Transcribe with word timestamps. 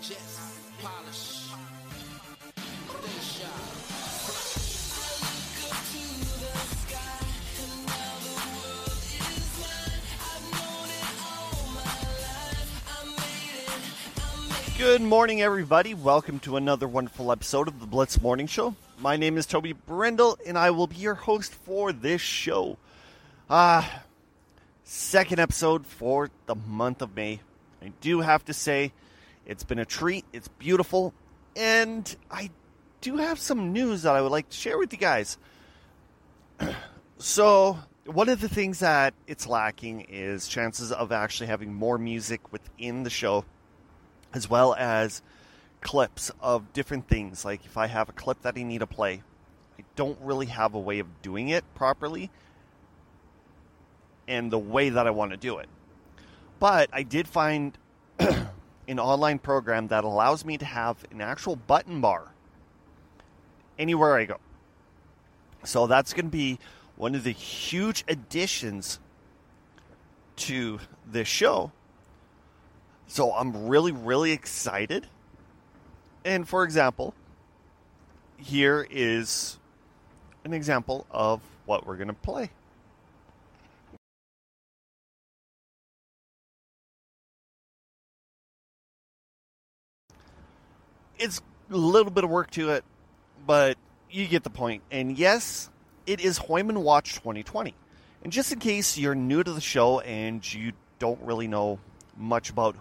jets, 0.00 0.40
polish. 0.82 1.40
Good 14.76 15.00
morning, 15.02 15.40
everybody. 15.40 15.94
Welcome 15.94 16.40
to 16.40 16.56
another 16.56 16.86
wonderful 16.86 17.32
episode 17.32 17.68
of 17.68 17.80
the 17.80 17.86
Blitz 17.86 18.20
Morning 18.20 18.46
Show. 18.46 18.74
My 18.98 19.16
name 19.16 19.38
is 19.38 19.46
Toby 19.46 19.72
Brindle, 19.72 20.36
and 20.46 20.58
I 20.58 20.70
will 20.72 20.86
be 20.86 20.96
your 20.96 21.14
host 21.14 21.54
for 21.54 21.92
this 21.92 22.20
show. 22.20 22.76
Ah, 23.48 24.02
second 24.82 25.38
episode 25.38 25.86
for 25.86 26.28
the 26.46 26.54
month 26.54 27.02
of 27.02 27.14
May. 27.16 27.40
I 27.82 27.92
do 28.00 28.20
have 28.20 28.44
to 28.46 28.52
say, 28.52 28.92
it's 29.46 29.64
been 29.64 29.78
a 29.78 29.84
treat. 29.84 30.24
It's 30.32 30.48
beautiful, 30.48 31.12
and 31.56 32.14
I 32.30 32.50
do 33.00 33.16
have 33.16 33.38
some 33.38 33.72
news 33.72 34.02
that 34.02 34.14
I 34.14 34.22
would 34.22 34.32
like 34.32 34.48
to 34.48 34.56
share 34.56 34.78
with 34.78 34.92
you 34.92 34.98
guys. 34.98 35.38
so, 37.18 37.78
one 38.06 38.28
of 38.28 38.40
the 38.40 38.48
things 38.48 38.80
that 38.80 39.14
it's 39.26 39.46
lacking 39.46 40.02
is 40.08 40.48
chances 40.48 40.92
of 40.92 41.12
actually 41.12 41.46
having 41.46 41.72
more 41.72 41.98
music 41.98 42.52
within 42.52 43.02
the 43.02 43.10
show 43.10 43.44
as 44.34 44.50
well 44.50 44.74
as 44.74 45.22
clips 45.80 46.30
of 46.40 46.72
different 46.72 47.08
things. 47.08 47.44
Like 47.44 47.64
if 47.64 47.76
I 47.76 47.86
have 47.86 48.08
a 48.08 48.12
clip 48.12 48.42
that 48.42 48.54
I 48.56 48.62
need 48.62 48.78
to 48.78 48.86
play, 48.86 49.22
I 49.78 49.84
don't 49.96 50.18
really 50.20 50.46
have 50.46 50.74
a 50.74 50.80
way 50.80 50.98
of 50.98 51.22
doing 51.22 51.48
it 51.48 51.64
properly 51.74 52.30
and 54.26 54.50
the 54.50 54.58
way 54.58 54.88
that 54.88 55.06
I 55.06 55.10
want 55.10 55.30
to 55.30 55.36
do 55.36 55.58
it. 55.58 55.68
But 56.58 56.88
I 56.92 57.02
did 57.04 57.28
find 57.28 57.78
an 58.86 58.98
online 58.98 59.38
program 59.38 59.88
that 59.88 60.04
allows 60.04 60.44
me 60.44 60.58
to 60.58 60.64
have 60.64 61.04
an 61.10 61.20
actual 61.20 61.56
button 61.56 62.00
bar 62.00 62.32
anywhere 63.78 64.16
I 64.16 64.24
go. 64.24 64.38
So 65.64 65.86
that's 65.86 66.12
going 66.12 66.26
to 66.26 66.30
be 66.30 66.58
one 66.96 67.14
of 67.14 67.24
the 67.24 67.32
huge 67.32 68.04
additions 68.08 68.98
to 70.36 70.80
this 71.06 71.28
show 71.28 71.72
so 73.06 73.32
I'm 73.32 73.68
really, 73.68 73.92
really 73.92 74.32
excited. 74.32 75.06
And 76.24 76.48
for 76.48 76.64
example, 76.64 77.14
here 78.36 78.86
is 78.90 79.58
an 80.44 80.52
example 80.52 81.06
of 81.10 81.40
what 81.66 81.86
we're 81.86 81.96
going 81.96 82.08
to 82.08 82.14
play. 82.14 82.50
It's 91.18 91.40
a 91.70 91.76
little 91.76 92.10
bit 92.10 92.24
of 92.24 92.30
work 92.30 92.50
to 92.52 92.70
it, 92.70 92.84
but 93.46 93.76
you 94.10 94.26
get 94.26 94.44
the 94.44 94.50
point. 94.50 94.82
And 94.90 95.16
yes, 95.18 95.70
it 96.06 96.20
is 96.20 96.38
Hoyman 96.38 96.82
Watch 96.82 97.14
2020. 97.14 97.74
And 98.22 98.32
just 98.32 98.52
in 98.52 98.58
case 98.58 98.96
you're 98.96 99.14
new 99.14 99.42
to 99.42 99.52
the 99.52 99.60
show 99.60 100.00
and 100.00 100.52
you 100.52 100.72
don't 100.98 101.20
really 101.22 101.46
know 101.46 101.78
much 102.16 102.50
about 102.50 102.76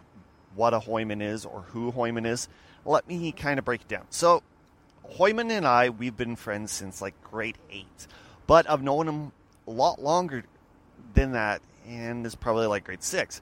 what 0.55 0.73
a 0.73 0.79
Hoyman 0.79 1.21
is 1.21 1.45
or 1.45 1.61
who 1.61 1.91
Hoyman 1.91 2.25
is, 2.25 2.47
let 2.85 3.07
me 3.07 3.31
kind 3.31 3.59
of 3.59 3.65
break 3.65 3.81
it 3.81 3.87
down. 3.87 4.05
So, 4.09 4.43
Hoyman 5.03 5.51
and 5.51 5.67
I, 5.67 5.89
we've 5.89 6.15
been 6.15 6.35
friends 6.35 6.71
since 6.71 7.01
like 7.01 7.13
grade 7.23 7.57
eight, 7.69 8.07
but 8.47 8.69
I've 8.69 8.81
known 8.81 9.07
him 9.07 9.31
a 9.67 9.71
lot 9.71 10.01
longer 10.01 10.43
than 11.13 11.33
that, 11.33 11.61
and 11.87 12.25
is 12.25 12.35
probably 12.35 12.67
like 12.67 12.85
grade 12.85 13.03
six. 13.03 13.41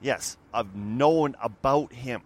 Yes, 0.00 0.36
I've 0.52 0.74
known 0.74 1.36
about 1.42 1.92
him. 1.92 2.22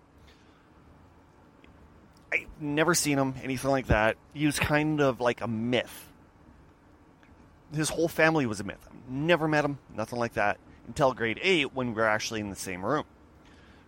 I've 2.43 2.63
never 2.63 2.95
seen 2.95 3.19
him, 3.19 3.35
anything 3.43 3.71
like 3.71 3.87
that. 3.87 4.17
He 4.35 4.47
was 4.47 4.59
kind 4.59 5.01
of 5.01 5.21
like 5.21 5.41
a 5.41 5.49
myth. 5.49 6.09
His 7.75 7.89
whole 7.89 8.09
family 8.09 8.47
was 8.47 8.61
a 8.61 8.65
myth. 8.65 8.89
Never 9.09 9.49
met 9.49 9.65
him, 9.65 9.79
nothing 9.95 10.19
like 10.19 10.35
that, 10.35 10.59
until 10.87 11.15
grade 11.15 11.39
eight 11.43 11.75
when 11.75 11.89
we 11.89 11.95
were 11.95 12.09
actually 12.09 12.41
in 12.41 12.51
the 12.51 12.57
same 12.57 12.85
room. 12.85 13.05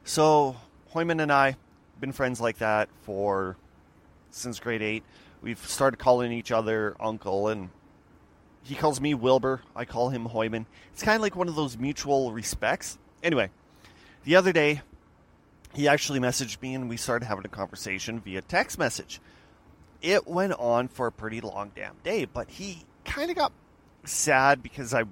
So 0.04 0.56
Hoyman 0.94 1.20
and 1.20 1.32
I 1.32 1.56
been 2.00 2.12
friends 2.12 2.40
like 2.40 2.58
that 2.58 2.88
for 3.02 3.56
since 4.30 4.60
grade 4.60 4.82
eight. 4.82 5.04
We've 5.42 5.58
started 5.58 5.98
calling 5.98 6.32
each 6.32 6.50
other 6.50 6.96
uncle, 6.98 7.48
and 7.48 7.70
he 8.62 8.74
calls 8.74 9.00
me 9.00 9.14
Wilbur. 9.14 9.62
I 9.76 9.84
call 9.84 10.08
him 10.08 10.26
Hoyman. 10.26 10.66
It's 10.92 11.02
kind 11.02 11.16
of 11.16 11.22
like 11.22 11.36
one 11.36 11.48
of 11.48 11.54
those 11.54 11.76
mutual 11.76 12.32
respects. 12.32 12.98
Anyway, 13.22 13.50
the 14.24 14.36
other 14.36 14.52
day, 14.52 14.82
he 15.74 15.88
actually 15.88 16.20
messaged 16.20 16.60
me, 16.60 16.74
and 16.74 16.88
we 16.88 16.96
started 16.96 17.26
having 17.26 17.44
a 17.44 17.48
conversation 17.48 18.20
via 18.20 18.42
text 18.42 18.78
message. 18.78 19.20
It 20.00 20.26
went 20.26 20.52
on 20.54 20.88
for 20.88 21.06
a 21.06 21.12
pretty 21.12 21.40
long 21.40 21.72
damn 21.74 21.96
day, 22.04 22.24
but 22.24 22.50
he 22.50 22.84
kind 23.04 23.30
of 23.30 23.36
got 23.36 23.52
sad 24.04 24.62
because 24.62 24.94
I, 24.94 25.04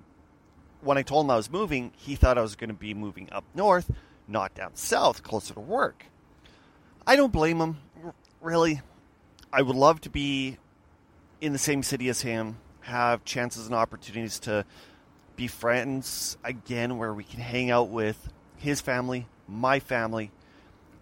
when 0.80 0.96
I 0.96 1.02
told 1.02 1.26
him 1.26 1.30
I 1.30 1.36
was 1.36 1.50
moving, 1.50 1.92
he 1.96 2.14
thought 2.14 2.38
I 2.38 2.42
was 2.42 2.56
going 2.56 2.68
to 2.68 2.74
be 2.74 2.94
moving 2.94 3.28
up 3.32 3.44
north 3.54 3.90
not 4.28 4.54
down 4.54 4.74
south, 4.74 5.22
closer 5.22 5.54
to 5.54 5.60
work. 5.60 6.06
I 7.06 7.16
don't 7.16 7.32
blame 7.32 7.58
him, 7.58 7.78
really. 8.40 8.80
I 9.52 9.62
would 9.62 9.76
love 9.76 10.00
to 10.02 10.10
be 10.10 10.58
in 11.40 11.52
the 11.52 11.58
same 11.58 11.82
city 11.82 12.08
as 12.08 12.22
him, 12.22 12.58
have 12.80 13.24
chances 13.24 13.66
and 13.66 13.74
opportunities 13.74 14.38
to 14.40 14.64
be 15.36 15.46
friends 15.46 16.36
again 16.42 16.98
where 16.98 17.12
we 17.12 17.24
can 17.24 17.40
hang 17.40 17.70
out 17.70 17.88
with 17.88 18.32
his 18.56 18.80
family, 18.80 19.26
my 19.46 19.78
family, 19.78 20.30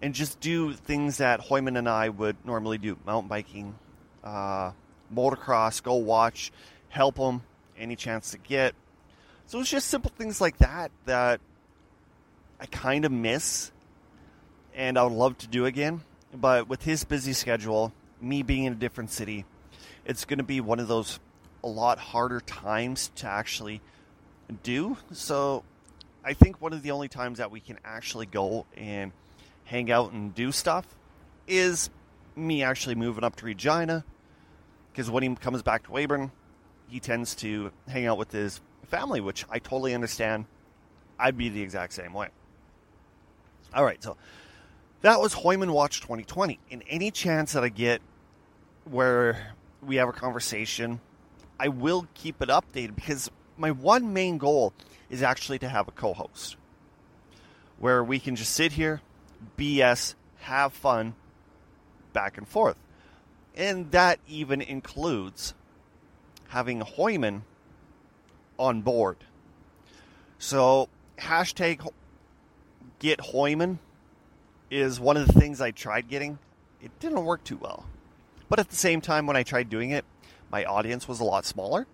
and 0.03 0.15
just 0.15 0.41
do 0.41 0.73
things 0.73 1.19
that 1.19 1.41
Hoyman 1.41 1.77
and 1.77 1.89
I 1.89 2.09
would 2.09 2.37
normally 2.45 2.79
do 2.79 2.97
mountain 3.07 3.29
biking, 3.29 3.75
uh, 4.23 4.73
motocross, 5.15 5.83
go 5.83 5.95
watch, 5.95 6.53
help 6.89 7.17
him 7.17 7.43
any 7.79 7.97
chance 7.97 8.31
to 8.33 8.39
get. 8.39 8.75
So 9.47 9.61
it's 9.61 9.71
just 9.71 9.89
simple 9.89 10.13
things 10.17 10.41
like 10.41 10.59
that 10.59 10.91
that 11.07 11.41
I 12.61 12.67
kind 12.67 13.05
of 13.05 13.13
miss 13.13 13.73
and 14.75 14.99
I 14.99 15.05
would 15.05 15.13
love 15.13 15.39
to 15.39 15.47
do 15.47 15.67
again. 15.67 16.03
But 16.35 16.69
with 16.69 16.83
his 16.83 17.05
busy 17.05 17.33
schedule, 17.33 17.93
me 18.21 18.43
being 18.43 18.65
in 18.65 18.73
a 18.73 18.77
different 18.77 19.11
city, 19.11 19.45
it's 20.05 20.25
going 20.25 20.39
to 20.39 20.45
be 20.45 20.61
one 20.61 20.81
of 20.81 20.89
those 20.89 21.21
a 21.63 21.69
lot 21.69 21.99
harder 21.99 22.41
times 22.41 23.11
to 23.17 23.27
actually 23.27 23.81
do. 24.63 24.97
So 25.13 25.65
I 26.25 26.33
think 26.35 26.61
one 26.61 26.73
of 26.73 26.83
the 26.83 26.91
only 26.91 27.09
times 27.09 27.39
that 27.39 27.51
we 27.51 27.61
can 27.61 27.79
actually 27.85 28.27
go 28.27 28.67
and 28.77 29.13
hang 29.65 29.91
out 29.91 30.13
and 30.13 30.35
do 30.35 30.53
stuff 30.53 30.87
is 31.47 31.91
me 32.37 32.63
actually 32.63 32.95
moving 32.95 33.25
up 33.25 33.37
to 33.37 33.47
Regina. 33.47 34.05
Because 34.93 35.11
when 35.11 35.23
he 35.23 35.35
comes 35.35 35.63
back 35.63 35.85
to 35.85 35.91
Weyburn, 35.91 36.31
he 36.89 37.01
tends 37.01 37.35
to 37.37 37.73
hang 37.89 38.07
out 38.07 38.19
with 38.19 38.31
his 38.31 38.61
family, 38.87 39.21
which 39.21 39.45
I 39.51 39.59
totally 39.59 39.95
understand. 39.95 40.47
I'd 41.19 41.37
be 41.37 41.49
the 41.49 41.63
exact 41.63 41.93
same 41.93 42.13
way. 42.13 42.29
All 43.75 43.85
right, 43.85 44.03
so 44.03 44.17
that 45.01 45.21
was 45.21 45.35
Hoyman 45.35 45.73
Watch 45.73 46.01
2020. 46.01 46.59
In 46.71 46.83
any 46.83 47.11
chance 47.11 47.53
that 47.53 47.65
I 47.65 47.69
get 47.69 48.01
where 48.85 49.55
we 49.83 49.97
have 49.97 50.09
a 50.09 50.13
conversation, 50.13 51.01
I 51.59 51.69
will 51.69 52.07
keep 52.15 52.41
it 52.41 52.49
updated 52.49 52.95
because 52.95 53.31
my 53.57 53.71
one 53.71 54.13
main 54.13 54.39
goal 54.39 54.73
is 55.11 55.23
actually 55.23 55.59
to 55.61 55.69
have 55.69 55.89
a 55.89 55.93
co 55.93 56.15
host 56.15 56.57
where 57.79 58.03
we 58.03 58.19
can 58.19 58.37
just 58.37 58.53
sit 58.53 58.73
here, 58.73 59.01
BS, 59.57 60.15
have 60.41 60.73
fun, 60.73 61.15
back 62.13 62.39
and 62.39 62.47
forth. 62.47 62.77
And 63.55 63.91
that 63.93 64.19
even 64.27 64.61
includes 64.61 65.55
having 66.49 66.81
Hoyman 66.81 67.43
on 68.59 68.83
board. 68.83 69.19
So, 70.39 70.89
hashtag 71.19 71.89
get 72.99 73.21
Hoyman 73.21 73.79
is 74.71 74.99
one 74.99 75.17
of 75.17 75.27
the 75.27 75.33
things 75.33 75.61
I 75.61 75.71
tried 75.71 76.09
getting. 76.09 76.39
It 76.81 76.99
didn't 77.01 77.25
work 77.25 77.45
too 77.45 77.57
well. 77.57 77.87
But 78.49 78.59
at 78.59 78.69
the 78.69 78.77
same 78.77 79.01
time, 79.01 79.27
when 79.27 79.37
I 79.37 79.43
tried 79.43 79.69
doing 79.69 79.91
it, 79.91 80.05
my 80.51 80.65
audience 80.65 81.09
was 81.09 81.21
a 81.21 81.25
lot 81.25 81.45
smaller. 81.45 81.87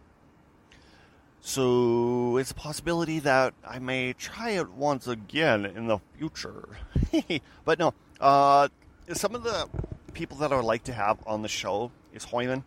So 1.42 2.36
it's 2.36 2.50
a 2.50 2.54
possibility 2.54 3.18
that 3.20 3.54
I 3.66 3.78
may 3.78 4.12
try 4.12 4.50
it 4.50 4.70
once 4.70 5.06
again 5.06 5.64
in 5.64 5.86
the 5.86 5.98
future. 6.18 6.68
but 7.64 7.78
no, 7.78 7.94
uh, 8.20 8.68
some 9.12 9.34
of 9.34 9.42
the 9.42 9.68
people 10.12 10.36
that 10.38 10.52
I 10.52 10.56
would 10.56 10.64
like 10.64 10.84
to 10.84 10.92
have 10.92 11.18
on 11.26 11.42
the 11.42 11.48
show 11.48 11.90
is 12.12 12.26
Hoyman, 12.26 12.62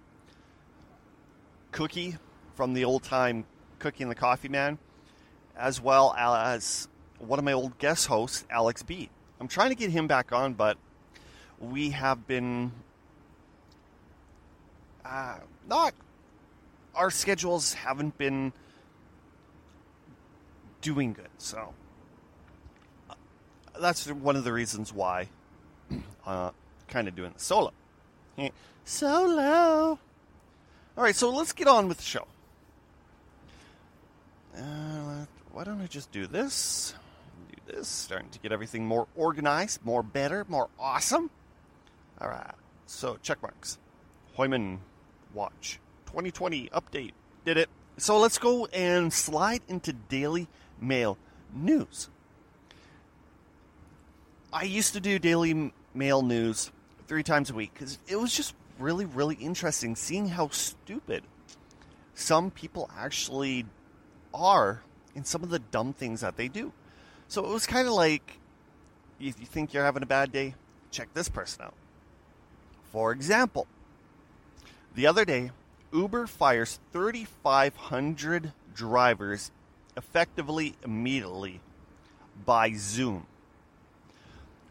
Cookie 1.71 2.17
from 2.55 2.73
the 2.73 2.85
old 2.85 3.03
time 3.03 3.45
Cookie 3.79 4.03
and 4.03 4.11
the 4.11 4.15
Coffee 4.15 4.49
Man, 4.49 4.79
as 5.55 5.79
well 5.79 6.13
as 6.17 6.87
one 7.19 7.37
of 7.37 7.45
my 7.45 7.53
old 7.53 7.77
guest 7.77 8.07
hosts, 8.07 8.45
Alex 8.49 8.81
B. 8.81 9.09
I'm 9.39 9.47
trying 9.47 9.69
to 9.69 9.75
get 9.75 9.91
him 9.91 10.07
back 10.07 10.31
on, 10.31 10.53
but 10.53 10.77
we 11.59 11.91
have 11.91 12.25
been 12.27 12.71
uh, 15.05 15.37
not. 15.67 15.93
Our 16.95 17.09
schedules 17.11 17.73
haven't 17.73 18.17
been 18.17 18.53
doing 20.83 21.13
good, 21.13 21.29
so 21.39 21.73
uh, 23.09 23.15
that's 23.79 24.07
one 24.07 24.35
of 24.35 24.43
the 24.43 24.53
reasons 24.53 24.93
why 24.93 25.29
uh, 26.27 26.51
kind 26.87 27.07
of 27.07 27.15
doing 27.15 27.31
the 27.33 27.39
solo. 27.39 27.71
Solo. 28.85 29.97
All 30.95 31.03
right, 31.03 31.15
so 31.15 31.31
let's 31.31 31.53
get 31.53 31.67
on 31.67 31.87
with 31.87 31.97
the 31.97 32.03
show. 32.03 32.27
Uh, 34.55 35.25
why 35.51 35.63
don't 35.63 35.81
I 35.81 35.87
just 35.87 36.11
do 36.11 36.27
this? 36.27 36.93
Do 37.49 37.73
this. 37.73 37.87
Starting 37.87 38.29
to 38.29 38.39
get 38.39 38.51
everything 38.51 38.85
more 38.85 39.07
organized, 39.15 39.83
more 39.83 40.03
better, 40.03 40.45
more 40.47 40.69
awesome. 40.77 41.31
All 42.21 42.27
right. 42.27 42.53
So 42.85 43.17
check 43.23 43.41
marks. 43.41 43.79
Hoyman 44.37 44.79
Watch 45.33 45.79
2020 46.05 46.69
update. 46.69 47.11
Did 47.45 47.57
it. 47.57 47.69
So 47.97 48.19
let's 48.19 48.37
go 48.37 48.65
and 48.67 49.11
slide 49.11 49.61
into 49.67 49.93
Daily 49.93 50.47
Mail 50.83 51.17
news. 51.53 52.09
I 54.51 54.63
used 54.63 54.93
to 54.93 54.99
do 54.99 55.17
Daily 55.17 55.71
Mail 55.93 56.21
news 56.21 56.71
three 57.07 57.23
times 57.23 57.49
a 57.49 57.53
week 57.53 57.73
because 57.73 57.97
it 58.07 58.17
was 58.17 58.35
just 58.35 58.53
really, 58.77 59.05
really 59.05 59.35
interesting 59.35 59.95
seeing 59.95 60.27
how 60.29 60.49
stupid 60.49 61.23
some 62.13 62.51
people 62.51 62.89
actually 62.95 63.65
are 64.33 64.81
in 65.15 65.23
some 65.23 65.43
of 65.43 65.49
the 65.49 65.59
dumb 65.59 65.93
things 65.93 66.21
that 66.21 66.37
they 66.37 66.47
do. 66.47 66.71
So 67.27 67.43
it 67.45 67.49
was 67.49 67.65
kind 67.65 67.87
of 67.87 67.93
like 67.93 68.39
if 69.19 69.39
you 69.39 69.45
think 69.45 69.73
you're 69.73 69.85
having 69.85 70.03
a 70.03 70.07
bad 70.07 70.31
day, 70.31 70.55
check 70.91 71.13
this 71.13 71.29
person 71.29 71.65
out. 71.65 71.73
For 72.91 73.11
example, 73.11 73.67
the 74.95 75.07
other 75.07 75.25
day, 75.25 75.51
Uber 75.91 76.27
fires 76.27 76.79
3,500 76.91 78.53
drivers 78.75 79.51
effectively 79.97 80.75
immediately 80.83 81.61
by 82.45 82.73
Zoom. 82.73 83.25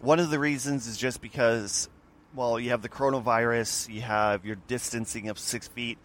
One 0.01 0.19
of 0.19 0.31
the 0.31 0.39
reasons 0.39 0.87
is 0.87 0.97
just 0.97 1.21
because, 1.21 1.89
well, 2.35 2.59
you 2.59 2.71
have 2.71 2.83
the 2.83 2.89
coronavirus, 2.89 3.93
you 3.93 4.01
have 4.01 4.45
your 4.45 4.57
distancing 4.67 5.29
of 5.29 5.39
six 5.39 5.69
feet, 5.69 5.99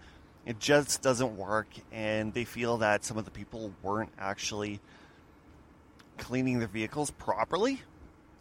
it 0.45 0.59
just 0.59 1.01
doesn't 1.01 1.35
work, 1.35 1.67
and 1.91 2.33
they 2.33 2.45
feel 2.45 2.77
that 2.77 3.03
some 3.03 3.17
of 3.17 3.25
the 3.25 3.31
people 3.31 3.73
weren't 3.81 4.11
actually 4.17 4.79
cleaning 6.17 6.59
their 6.59 6.67
vehicles 6.67 7.11
properly. 7.11 7.81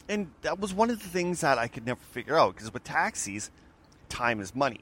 And 0.07 0.31
that 0.41 0.59
was 0.59 0.73
one 0.73 0.89
of 0.89 1.01
the 1.01 1.09
things 1.09 1.41
that 1.41 1.57
I 1.57 1.67
could 1.67 1.85
never 1.85 1.99
figure 2.11 2.37
out 2.37 2.55
because 2.55 2.73
with 2.73 2.83
taxis, 2.83 3.51
time 4.09 4.39
is 4.39 4.55
money. 4.55 4.81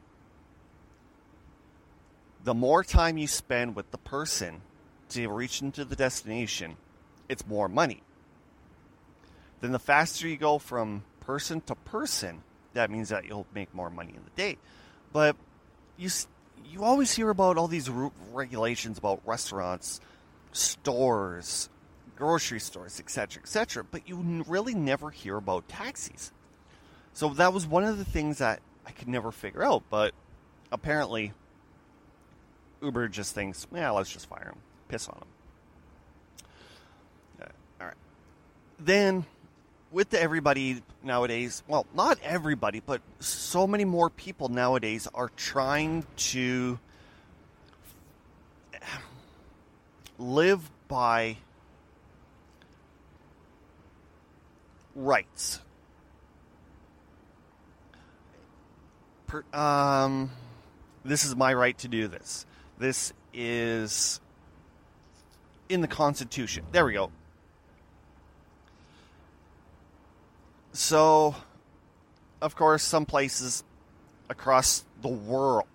The 2.44 2.54
more 2.54 2.84
time 2.84 3.18
you 3.18 3.28
spend 3.28 3.76
with 3.76 3.90
the 3.90 3.98
person 3.98 4.62
to 5.24 5.30
reach 5.30 5.62
into 5.62 5.86
the 5.86 5.96
destination, 5.96 6.78
it's 7.30 7.46
more 7.48 7.68
money. 7.68 8.02
Then 9.62 9.72
the 9.72 9.80
faster 9.80 10.28
you 10.28 10.38
go 10.38 10.60
from 10.60 11.04
person 11.22 11.62
to 11.62 11.76
person, 11.76 12.44
that 12.74 12.92
means 12.92 13.10
that 13.10 13.26
you'll 13.26 13.48
make 13.54 13.74
more 13.74 13.90
money 13.90 14.14
in 14.16 14.24
the 14.24 14.42
day. 14.42 14.58
But 15.12 15.36
you 15.98 16.10
you 16.70 16.84
always 16.84 17.14
hear 17.14 17.30
about 17.30 17.58
all 17.58 17.68
these 17.68 17.90
regulations 18.34 18.98
about 18.98 19.22
restaurants, 19.26 20.02
stores, 20.52 21.70
grocery 22.16 22.60
stores, 22.60 23.00
etc., 23.00 23.42
etc., 23.42 23.84
but 23.84 24.08
you 24.08 24.44
really 24.48 24.74
never 24.74 25.10
hear 25.10 25.38
about 25.38 25.68
taxis. 25.68 26.32
So 27.14 27.30
that 27.30 27.54
was 27.54 27.66
one 27.66 27.84
of 27.84 27.98
the 27.98 28.06
things 28.06 28.40
that 28.40 28.60
I 28.86 28.92
could 28.92 29.08
never 29.08 29.32
figure 29.32 29.64
out, 29.64 29.84
but 29.90 30.14
apparently 30.72 31.34
Uber 32.82 33.08
just 33.10 33.34
thinks, 33.34 33.68
yeah, 33.74 33.90
let's 33.92 34.12
just 34.12 34.28
fire 34.28 34.54
him, 34.54 34.58
on 35.10 35.20
them. 35.20 35.28
All 37.80 37.88
right. 37.88 37.96
Then 38.80 39.26
with 39.92 40.14
everybody 40.14 40.82
nowadays, 41.04 41.64
well, 41.68 41.86
not 41.96 42.20
everybody, 42.24 42.82
but 42.86 43.02
so 43.20 43.66
many 43.68 43.86
more 43.86 44.10
people 44.10 44.50
nowadays 44.50 45.08
are 45.14 45.30
trying 45.36 46.06
to 46.18 46.80
live 50.18 50.70
by 50.88 51.38
rights. 54.96 55.60
Per, 59.28 59.44
um, 59.54 60.32
this 61.04 61.26
is 61.26 61.36
my 61.36 61.54
right 61.54 61.78
to 61.80 61.88
do 61.88 62.08
this. 62.08 62.46
This 62.78 63.14
is 63.34 64.20
in 65.70 65.82
the 65.82 65.88
Constitution. 65.88 66.66
There 66.72 66.86
we 66.86 66.94
go. 66.94 67.12
So, 70.74 71.36
of 72.42 72.56
course, 72.56 72.84
some 72.84 73.06
places 73.06 73.64
across 74.30 74.84
the 75.02 75.08
world, 75.08 75.68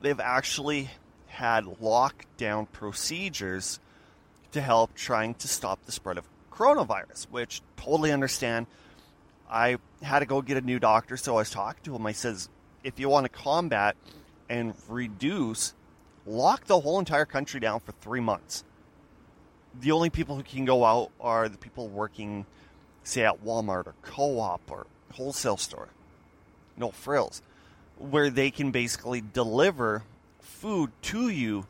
they've 0.00 0.18
actually 0.18 0.90
had 1.26 1.64
lockdown 1.64 2.70
procedures 2.72 3.80
to 4.52 4.60
help 4.60 4.94
trying 4.94 5.34
to 5.34 5.48
stop 5.48 5.84
the 5.84 5.92
spread 5.92 6.18
of 6.18 6.26
coronavirus, 6.50 7.26
which 7.30 7.62
totally 7.76 8.12
understand. 8.12 8.66
I 9.50 9.78
had 10.02 10.20
to 10.20 10.26
go 10.26 10.40
get 10.40 10.56
a 10.56 10.62
new 10.62 10.78
doctor, 10.78 11.16
so 11.16 11.34
I 11.34 11.38
was 11.40 11.50
talking 11.50 11.82
to 11.84 11.94
him. 11.94 12.06
I 12.06 12.12
says, 12.12 12.48
if 12.84 12.98
you 12.98 13.08
want 13.08 13.24
to 13.24 13.28
combat 13.28 13.96
and 14.48 14.74
reduce, 14.88 15.74
lock 16.26 16.64
the 16.64 16.80
whole 16.80 16.98
entire 16.98 17.24
country 17.24 17.60
down 17.60 17.80
for 17.80 17.92
three 17.92 18.20
months. 18.20 18.64
The 19.80 19.92
only 19.92 20.10
people 20.10 20.36
who 20.36 20.42
can 20.42 20.64
go 20.64 20.84
out 20.84 21.10
are 21.20 21.48
the 21.48 21.58
people 21.58 21.88
working 21.88 22.46
say 23.04 23.24
at 23.24 23.44
Walmart 23.44 23.86
or 23.86 23.94
co-op 24.02 24.70
or 24.70 24.86
wholesale 25.12 25.56
store. 25.56 25.88
No 26.76 26.90
frills. 26.90 27.42
Where 27.98 28.30
they 28.30 28.50
can 28.50 28.70
basically 28.70 29.20
deliver 29.20 30.04
food 30.40 30.90
to 31.02 31.28
you 31.28 31.66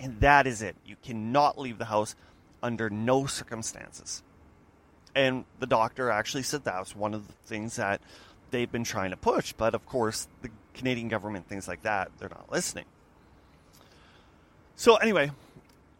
and 0.00 0.18
that 0.20 0.46
is 0.46 0.62
it. 0.62 0.76
You 0.86 0.96
cannot 1.04 1.58
leave 1.58 1.78
the 1.78 1.84
house 1.84 2.14
under 2.62 2.88
no 2.88 3.26
circumstances. 3.26 4.22
And 5.14 5.44
the 5.58 5.66
doctor 5.66 6.10
actually 6.10 6.44
said 6.44 6.64
that 6.64 6.80
was 6.80 6.96
one 6.96 7.14
of 7.14 7.26
the 7.26 7.32
things 7.44 7.76
that 7.76 8.00
they've 8.50 8.70
been 8.70 8.84
trying 8.84 9.10
to 9.10 9.16
push, 9.16 9.52
but 9.52 9.74
of 9.74 9.86
course 9.86 10.26
the 10.42 10.48
Canadian 10.74 11.08
government 11.08 11.48
things 11.48 11.68
like 11.68 11.82
that, 11.82 12.10
they're 12.18 12.28
not 12.28 12.50
listening. 12.50 12.86
So 14.76 14.96
anyway, 14.96 15.30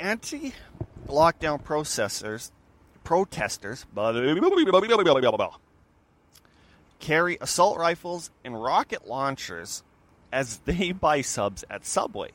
anti 0.00 0.54
lockdown 1.06 1.62
processors 1.62 2.50
protesters 3.04 3.86
carry 7.00 7.38
assault 7.40 7.78
rifles 7.78 8.30
and 8.44 8.62
rocket 8.62 9.08
launchers 9.08 9.82
as 10.32 10.58
they 10.58 10.92
buy 10.92 11.22
subs 11.22 11.64
at 11.68 11.84
Subway. 11.84 12.30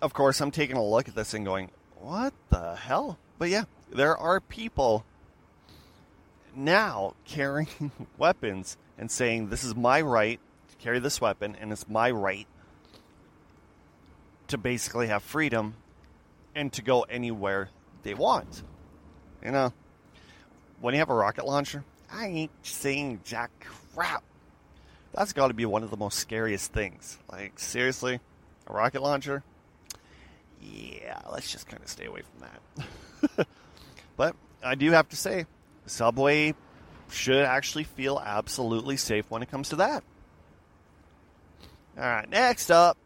Of 0.00 0.12
course, 0.12 0.40
I'm 0.40 0.50
taking 0.50 0.76
a 0.76 0.84
look 0.84 1.08
at 1.08 1.14
this 1.14 1.34
and 1.34 1.44
going, 1.44 1.70
what 2.00 2.32
the 2.50 2.76
hell? 2.76 3.18
But 3.38 3.50
yeah, 3.50 3.64
there 3.92 4.16
are 4.16 4.40
people 4.40 5.04
now 6.56 7.14
carrying 7.24 7.92
weapons 8.18 8.76
and 8.96 9.10
saying, 9.10 9.48
this 9.48 9.62
is 9.62 9.74
my 9.76 10.00
right 10.00 10.40
to 10.70 10.76
carry 10.76 10.98
this 10.98 11.20
weapon, 11.20 11.56
and 11.60 11.70
it's 11.70 11.88
my 11.88 12.10
right 12.10 12.46
to 14.48 14.58
basically 14.58 15.08
have 15.08 15.22
freedom 15.22 15.74
and 16.54 16.72
to 16.72 16.82
go 16.82 17.02
anywhere 17.02 17.70
they 18.02 18.14
want. 18.14 18.62
You 19.44 19.52
know, 19.52 19.72
when 20.80 20.94
you 20.94 21.00
have 21.00 21.10
a 21.10 21.14
rocket 21.14 21.46
launcher, 21.46 21.84
I 22.10 22.26
ain't 22.26 22.50
saying 22.62 23.20
jack 23.24 23.50
crap. 23.94 24.24
That's 25.12 25.32
got 25.32 25.48
to 25.48 25.54
be 25.54 25.66
one 25.66 25.82
of 25.82 25.90
the 25.90 25.96
most 25.96 26.18
scariest 26.18 26.72
things. 26.72 27.18
Like, 27.30 27.58
seriously, 27.58 28.20
a 28.66 28.72
rocket 28.72 29.02
launcher? 29.02 29.42
Yeah, 30.60 31.20
let's 31.30 31.50
just 31.50 31.66
kind 31.66 31.82
of 31.82 31.88
stay 31.88 32.06
away 32.06 32.22
from 32.22 32.48
that. 33.36 33.46
but 34.16 34.36
I 34.62 34.74
do 34.74 34.90
have 34.90 35.08
to 35.10 35.16
say, 35.16 35.46
Subway 35.86 36.54
should 37.10 37.44
actually 37.44 37.84
feel 37.84 38.20
absolutely 38.22 38.96
safe 38.96 39.30
when 39.30 39.42
it 39.42 39.50
comes 39.50 39.70
to 39.70 39.76
that. 39.76 40.02
All 41.96 42.04
right, 42.04 42.28
next 42.28 42.70
up. 42.70 42.96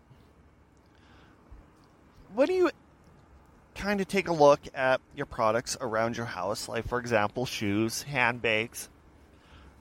Do 2.36 2.52
you 2.52 2.70
kind 3.74 4.00
of 4.00 4.08
take 4.08 4.28
a 4.28 4.32
look 4.32 4.60
at 4.74 5.00
your 5.16 5.26
products 5.26 5.76
around 5.80 6.16
your 6.16 6.26
house, 6.26 6.68
like, 6.68 6.86
for 6.86 6.98
example, 6.98 7.46
shoes, 7.46 8.02
handbags, 8.02 8.88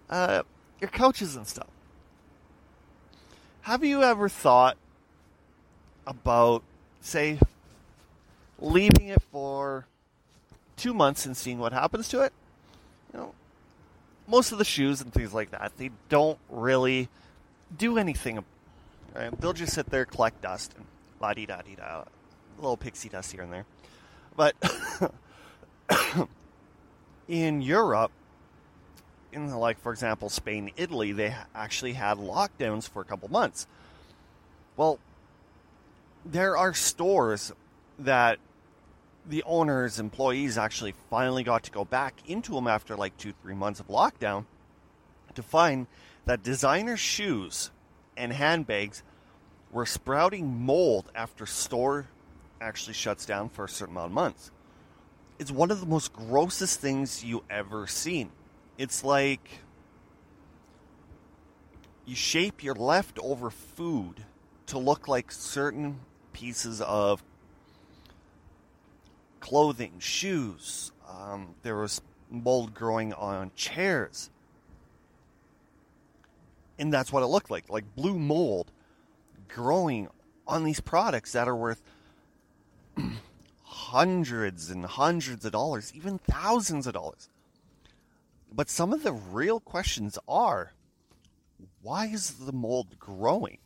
uh, 0.09 0.43
your 0.79 0.89
couches 0.89 1.35
and 1.35 1.47
stuff. 1.47 1.67
Have 3.61 3.83
you 3.83 4.01
ever 4.03 4.27
thought 4.27 4.77
about, 6.07 6.63
say, 6.99 7.37
leaving 8.59 9.07
it 9.07 9.21
for 9.31 9.85
two 10.77 10.93
months 10.93 11.25
and 11.25 11.37
seeing 11.37 11.59
what 11.59 11.73
happens 11.73 12.07
to 12.09 12.21
it? 12.21 12.33
You 13.13 13.19
know, 13.19 13.33
most 14.27 14.51
of 14.51 14.57
the 14.57 14.65
shoes 14.65 15.01
and 15.01 15.13
things 15.13 15.33
like 15.33 15.51
that, 15.51 15.73
they 15.77 15.91
don't 16.09 16.39
really 16.49 17.07
do 17.77 17.97
anything. 17.97 18.43
Right? 19.13 19.39
They'll 19.39 19.53
just 19.53 19.73
sit 19.73 19.87
there, 19.87 20.05
collect 20.05 20.41
dust, 20.41 20.73
and 20.75 20.85
la 21.19 21.33
di 21.33 21.45
da 21.45 21.61
di 21.61 21.75
da, 21.75 22.05
little 22.61 22.77
pixie 22.77 23.09
dust 23.09 23.31
here 23.31 23.41
and 23.41 23.51
there. 23.51 23.65
But 24.35 24.55
in 27.27 27.61
Europe, 27.61 28.11
in 29.31 29.49
like 29.51 29.79
for 29.79 29.91
example 29.91 30.29
Spain, 30.29 30.71
Italy, 30.77 31.11
they 31.11 31.35
actually 31.55 31.93
had 31.93 32.17
lockdowns 32.17 32.87
for 32.87 33.01
a 33.01 33.05
couple 33.05 33.29
months. 33.29 33.67
Well, 34.77 34.99
there 36.25 36.57
are 36.57 36.73
stores 36.73 37.51
that 37.99 38.39
the 39.27 39.43
owners, 39.43 39.99
employees 39.99 40.57
actually 40.57 40.93
finally 41.09 41.43
got 41.43 41.63
to 41.63 41.71
go 41.71 41.85
back 41.85 42.15
into 42.25 42.53
them 42.53 42.67
after 42.67 42.95
like 42.95 43.15
two, 43.17 43.33
three 43.41 43.53
months 43.53 43.79
of 43.79 43.87
lockdown 43.87 44.45
to 45.35 45.43
find 45.43 45.87
that 46.25 46.43
designer 46.43 46.97
shoes 46.97 47.71
and 48.17 48.33
handbags 48.33 49.03
were 49.71 49.85
sprouting 49.85 50.59
mold 50.59 51.11
after 51.15 51.45
store 51.45 52.07
actually 52.61 52.93
shuts 52.93 53.25
down 53.25 53.49
for 53.49 53.65
a 53.65 53.69
certain 53.69 53.95
amount 53.95 54.11
of 54.11 54.13
months. 54.13 54.51
It's 55.39 55.51
one 55.51 55.71
of 55.71 55.79
the 55.79 55.87
most 55.87 56.13
grossest 56.13 56.79
things 56.79 57.23
you 57.23 57.43
ever 57.49 57.87
seen. 57.87 58.29
It's 58.77 59.03
like 59.03 59.49
you 62.05 62.15
shape 62.15 62.63
your 62.63 62.75
leftover 62.75 63.49
food 63.49 64.23
to 64.67 64.77
look 64.77 65.07
like 65.07 65.31
certain 65.31 65.99
pieces 66.33 66.79
of 66.81 67.23
clothing, 69.39 69.93
shoes. 69.99 70.91
Um, 71.09 71.55
there 71.63 71.75
was 71.75 72.01
mold 72.29 72.73
growing 72.73 73.11
on 73.13 73.51
chairs. 73.55 74.29
And 76.77 76.93
that's 76.93 77.11
what 77.11 77.23
it 77.23 77.27
looked 77.27 77.49
like 77.49 77.69
like 77.69 77.95
blue 77.95 78.17
mold 78.17 78.71
growing 79.47 80.07
on 80.47 80.63
these 80.63 80.79
products 80.79 81.33
that 81.33 81.47
are 81.47 81.55
worth 81.55 81.81
hundreds 83.63 84.69
and 84.69 84.85
hundreds 84.85 85.45
of 85.45 85.51
dollars, 85.51 85.91
even 85.95 86.17
thousands 86.17 86.87
of 86.87 86.93
dollars. 86.93 87.29
But 88.53 88.69
some 88.69 88.93
of 88.93 89.03
the 89.03 89.13
real 89.13 89.59
questions 89.59 90.17
are 90.27 90.73
why 91.81 92.07
is 92.07 92.31
the 92.31 92.51
mold 92.51 92.99
growing? 92.99 93.57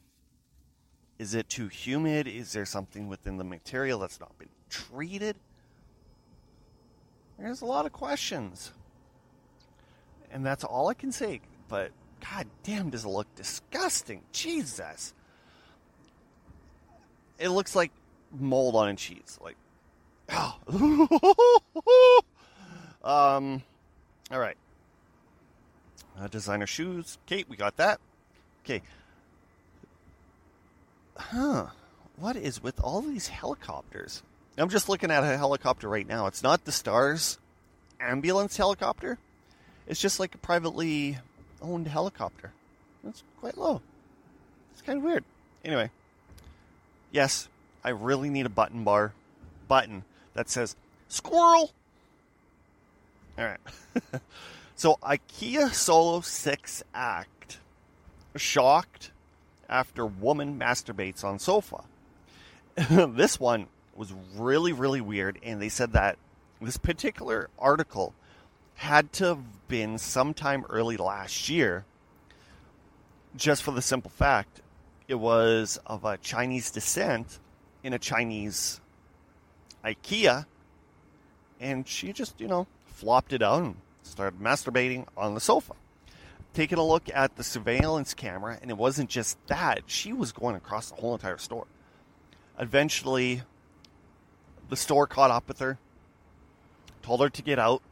Is 1.18 1.34
it 1.34 1.50
too 1.50 1.68
humid? 1.68 2.28
Is 2.28 2.54
there 2.54 2.66
something 2.66 3.08
within 3.08 3.38
the 3.38 3.44
material 3.44 4.00
that's 4.00 4.20
not 4.20 4.38
been 4.38 4.50
treated? 4.70 5.38
There's 7.38 7.62
a 7.62 7.66
lot 7.66 7.86
of 7.86 7.92
questions. 7.92 8.72
And 10.32 10.46
that's 10.46 10.64
all 10.64 10.88
I 10.88 10.94
can 10.94 11.12
say. 11.12 11.42
But 11.68 11.92
god 12.22 12.48
damn, 12.64 12.90
does 12.90 13.06
it 13.06 13.10
look 13.10 13.34
disgusting. 13.36 14.22
Jesus. 14.32 15.14
It 17.38 17.50
looks 17.50 17.76
like 17.76 17.92
mold 18.40 18.76
on 18.76 18.90
a 18.90 18.96
cheese. 18.96 19.40
Like, 19.42 19.56
um, 23.04 23.62
all 24.32 24.40
right. 24.40 24.58
Uh, 26.20 26.28
designer 26.28 26.68
shoes. 26.68 27.18
Kate, 27.26 27.48
we 27.50 27.58
got 27.58 27.78
that. 27.78 28.00
Okay. 28.64 28.82
Huh. 31.18 31.68
What 32.18 32.36
is 32.36 32.64
with 32.64 32.80
all 32.80 33.02
these 33.02 33.28
helicopters? 33.28 34.24
I'm 34.58 34.70
just 34.70 34.88
looking 34.88 35.12
at 35.12 35.24
a 35.24 35.38
helicopter 35.38 35.90
right 35.90 36.08
now. 36.08 36.28
It's 36.28 36.42
not 36.42 36.64
the 36.64 36.72
STARS 36.72 37.38
ambulance 38.00 38.56
helicopter. 38.56 39.18
It's 39.88 40.00
just 40.00 40.20
like 40.20 40.34
a 40.34 40.38
privately 40.38 41.18
owned 41.62 41.88
helicopter. 41.88 42.52
It's 43.08 43.24
quite 43.40 43.58
low. 43.58 43.82
It's 44.72 44.82
kind 44.82 44.98
of 44.98 45.04
weird. 45.04 45.24
Anyway, 45.64 45.90
yes, 47.12 47.50
I 47.86 47.90
really 47.90 48.32
need 48.32 48.48
a 48.48 48.50
button 48.50 48.84
bar 48.84 49.14
button 49.68 50.04
that 50.34 50.50
says 50.50 50.76
squirrel. 51.08 51.72
All 53.38 53.46
right. 53.46 53.60
so 54.76 54.98
IKEA 55.04 55.72
Solo 55.72 56.22
6 56.22 56.84
Act 56.96 57.60
shocked 58.36 59.12
after 59.70 60.04
woman 60.04 60.58
masturbates 60.58 61.24
on 61.24 61.38
sofa. 61.38 61.84
this 62.76 63.40
one 63.40 63.68
was 63.96 64.12
really 64.36 64.74
really 64.74 65.00
weird 65.00 65.38
and 65.44 65.62
they 65.62 65.70
said 65.70 65.94
that 65.94 66.18
this 66.60 66.78
particular 66.78 67.52
article 67.60 68.16
had 68.74 69.14
to 69.14 69.26
have 69.26 69.68
been 69.68 70.00
sometime 70.00 70.66
early 70.70 70.98
last 70.98 71.50
year 71.50 71.86
just 73.36 73.62
for 73.62 73.72
the 73.72 73.82
simple 73.82 74.10
fact 74.10 74.62
it 75.08 75.16
was 75.16 75.80
of 75.86 76.04
a 76.04 76.18
Chinese 76.18 76.72
descent 76.72 77.40
in 77.86 77.94
a 77.94 78.00
Chinese 78.00 78.82
IKEA 79.84 80.48
and 81.60 81.88
she 81.88 82.12
just, 82.12 82.42
you 82.42 82.48
know, 82.48 82.66
flopped 82.88 83.32
it 83.32 83.44
out 83.44 83.62
and 83.62 83.76
started 84.02 84.40
masturbating 84.40 85.06
on 85.16 85.36
the 85.36 85.40
sofa. 85.40 85.74
Taking 86.56 86.80
a 86.80 86.84
look 86.84 87.04
at 87.14 87.36
the 87.36 87.44
surveillance 87.44 88.16
camera, 88.16 88.58
and 88.60 88.72
it 88.72 88.78
wasn't 88.78 89.10
just 89.10 89.38
that, 89.48 89.84
she 89.86 90.14
was 90.14 90.32
going 90.32 90.56
across 90.56 90.90
the 90.90 90.96
whole 90.96 91.14
entire 91.14 91.38
store. 91.38 91.68
Eventually, 92.58 93.44
the 94.70 94.76
store 94.76 95.06
caught 95.06 95.30
up 95.30 95.48
with 95.48 95.60
her, 95.60 95.78
told 97.04 97.22
her 97.22 97.30
to 97.30 97.42
get 97.44 97.60
out, 97.60 97.84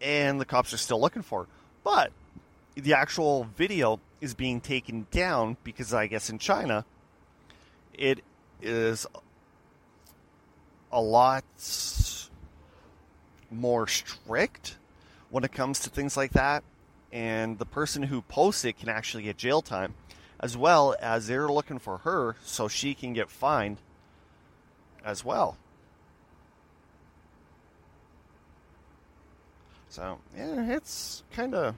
and 0.00 0.40
the 0.40 0.44
cops 0.44 0.72
are 0.72 0.78
still 0.78 1.00
looking 1.00 1.22
for 1.22 1.42
her. 1.42 1.48
But 1.82 2.12
the 2.74 2.94
actual 2.94 3.48
video 3.56 3.98
is 4.20 4.34
being 4.34 4.60
taken 4.60 5.06
down 5.10 5.56
because 5.64 5.92
I 5.92 6.06
guess 6.06 6.30
in 6.30 6.38
China, 6.38 6.84
it 7.94 8.20
is 8.60 9.06
a 10.90 11.00
lot 11.00 11.44
more 13.50 13.86
strict 13.86 14.76
when 15.30 15.44
it 15.44 15.52
comes 15.52 15.80
to 15.80 15.90
things 15.90 16.16
like 16.16 16.32
that. 16.32 16.62
And 17.12 17.58
the 17.58 17.66
person 17.66 18.04
who 18.04 18.22
posts 18.22 18.64
it 18.64 18.78
can 18.78 18.88
actually 18.88 19.24
get 19.24 19.36
jail 19.36 19.60
time, 19.60 19.94
as 20.40 20.56
well 20.56 20.96
as 21.00 21.26
they're 21.26 21.48
looking 21.48 21.78
for 21.78 21.98
her 21.98 22.36
so 22.42 22.68
she 22.68 22.94
can 22.94 23.12
get 23.12 23.30
fined 23.30 23.78
as 25.04 25.24
well. 25.24 25.58
So, 29.88 30.20
yeah, 30.34 30.74
it's 30.74 31.22
kind 31.32 31.54
of 31.54 31.74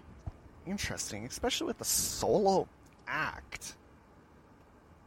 interesting, 0.67 1.27
especially 1.27 1.67
with 1.67 1.79
the 1.79 1.85
solo 1.85 2.69
act 3.09 3.75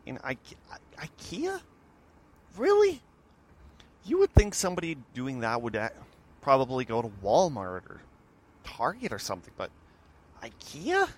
in 0.08 0.20
I- 0.24 0.38
I- 0.72 1.06
IKEA. 1.08 1.62
Really? 2.56 3.02
You 4.04 4.20
would 4.20 4.34
think 4.34 4.56
somebody 4.56 4.98
doing 5.14 5.42
that 5.42 5.62
would 5.62 5.76
a- 5.76 5.92
probably 6.42 6.86
go 6.86 7.02
to 7.02 7.10
Walmart 7.24 7.90
or 7.90 8.02
Target 8.64 9.12
or 9.12 9.20
something, 9.20 9.54
but 9.58 9.70
IKEA? 10.42 11.10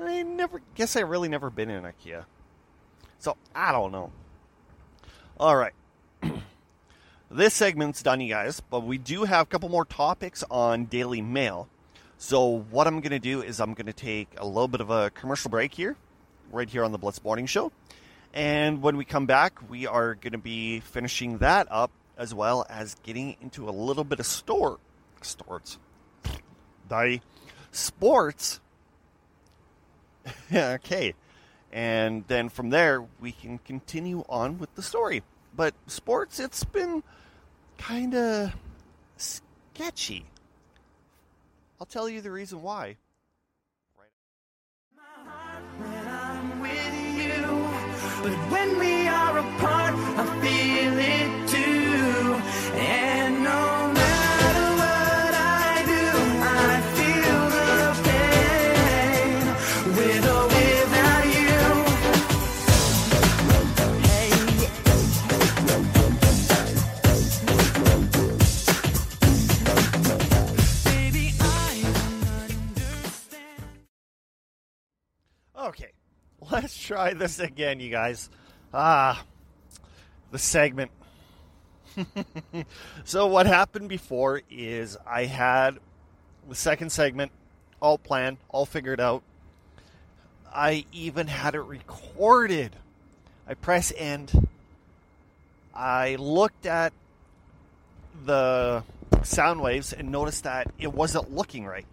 I 0.00 0.22
never 0.22 0.62
guess 0.74 0.96
I 0.96 1.00
really 1.00 1.28
never 1.28 1.50
been 1.50 1.70
in 1.70 1.82
IKEA. 1.84 2.24
So, 3.18 3.36
I 3.54 3.70
don't 3.72 3.92
know. 3.92 4.10
All 5.38 5.56
right. 5.56 5.74
this 7.30 7.54
segment's 7.54 8.02
done, 8.02 8.20
you 8.20 8.28
guys, 8.28 8.60
but 8.60 8.80
we 8.80 8.98
do 8.98 9.24
have 9.24 9.42
a 9.42 9.46
couple 9.46 9.68
more 9.68 9.84
topics 9.84 10.42
on 10.50 10.86
Daily 10.86 11.20
Mail. 11.20 11.68
So, 12.16 12.46
what 12.70 12.86
I'm 12.86 13.00
going 13.00 13.10
to 13.10 13.18
do 13.18 13.42
is 13.42 13.60
I'm 13.60 13.74
going 13.74 13.86
to 13.86 13.92
take 13.92 14.28
a 14.38 14.46
little 14.46 14.68
bit 14.68 14.80
of 14.80 14.90
a 14.90 15.10
commercial 15.10 15.50
break 15.50 15.74
here, 15.74 15.96
right 16.52 16.68
here 16.68 16.84
on 16.84 16.92
the 16.92 16.98
Blitz 16.98 17.22
Morning 17.24 17.46
Show. 17.46 17.72
And 18.34 18.80
when 18.82 18.96
we 18.96 19.04
come 19.04 19.26
back, 19.26 19.58
we 19.68 19.86
are 19.86 20.14
going 20.14 20.32
to 20.32 20.38
be 20.38 20.80
finishing 20.80 21.38
that 21.38 21.66
up 21.70 21.90
as 22.16 22.34
well 22.34 22.66
as 22.68 22.94
getting 23.02 23.36
into 23.40 23.68
a 23.68 23.72
little 23.72 24.04
bit 24.04 24.20
of 24.20 24.26
store 24.26 24.78
sports. 25.22 25.78
Die 26.88 27.20
sports. 27.70 28.60
okay. 30.54 31.14
And 31.72 32.24
then 32.28 32.48
from 32.48 32.70
there, 32.70 33.04
we 33.20 33.32
can 33.32 33.58
continue 33.58 34.24
on 34.28 34.58
with 34.58 34.74
the 34.74 34.82
story. 34.82 35.22
But 35.54 35.74
sports, 35.86 36.38
it's 36.38 36.64
been 36.64 37.02
kind 37.78 38.14
of 38.14 38.54
sketchy. 39.16 40.26
I'll 41.80 41.86
tell 41.86 42.08
you 42.08 42.20
the 42.20 42.30
reason 42.30 42.62
why. 42.62 42.96
But 48.22 48.34
when 48.52 48.78
we 48.78 49.08
are 49.08 49.38
apart, 49.38 49.94
I 50.16 50.24
feel 50.40 50.96
it 50.96 51.41
let's 76.52 76.78
try 76.78 77.14
this 77.14 77.38
again, 77.38 77.80
you 77.80 77.90
guys. 77.90 78.30
Ah, 78.72 79.24
the 80.30 80.38
segment. 80.38 80.90
So 83.04 83.26
what 83.26 83.46
happened 83.46 83.88
before 83.88 84.40
is 84.50 84.96
I 85.06 85.24
had 85.24 85.78
the 86.48 86.54
second 86.54 86.90
segment 86.90 87.32
all 87.80 87.98
planned, 87.98 88.38
all 88.48 88.64
figured 88.64 89.00
out. 89.00 89.22
I 90.54 90.86
even 90.92 91.26
had 91.26 91.54
it 91.54 91.60
recorded. 91.60 92.76
I 93.46 93.54
press 93.54 93.92
end. 93.96 94.48
I 95.74 96.16
looked 96.16 96.66
at 96.66 96.92
the 98.24 98.84
sound 99.22 99.60
waves 99.60 99.92
and 99.92 100.10
noticed 100.10 100.44
that 100.44 100.70
it 100.78 100.92
wasn't 100.92 101.34
looking 101.34 101.66
right. 101.66 101.86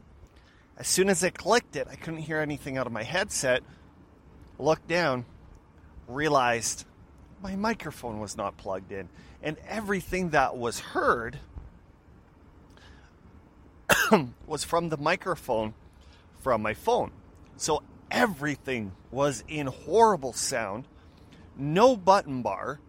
As 0.77 0.87
soon 0.87 1.09
as 1.09 1.23
I 1.23 1.29
clicked 1.29 1.75
it, 1.75 1.87
I 1.89 1.95
couldn't 1.95 2.21
hear 2.21 2.39
anything 2.39 2.77
out 2.77 2.87
of 2.87 2.93
my 2.93 3.03
headset. 3.03 3.63
Looked 4.59 4.87
down, 4.87 5.25
realized 6.07 6.85
my 7.41 7.55
microphone 7.55 8.19
was 8.19 8.35
not 8.35 8.57
plugged 8.57 8.91
in, 8.91 9.07
and 9.41 9.55
everything 9.67 10.31
that 10.31 10.57
was 10.57 10.79
heard 10.79 11.39
was 14.45 14.63
from 14.63 14.89
the 14.89 14.97
microphone 14.97 15.73
from 16.41 16.61
my 16.61 16.73
phone. 16.73 17.11
So 17.55 17.83
everything 18.11 18.91
was 19.11 19.43
in 19.47 19.67
horrible 19.67 20.33
sound, 20.33 20.85
no 21.57 21.95
button 21.95 22.41
bar. 22.41 22.79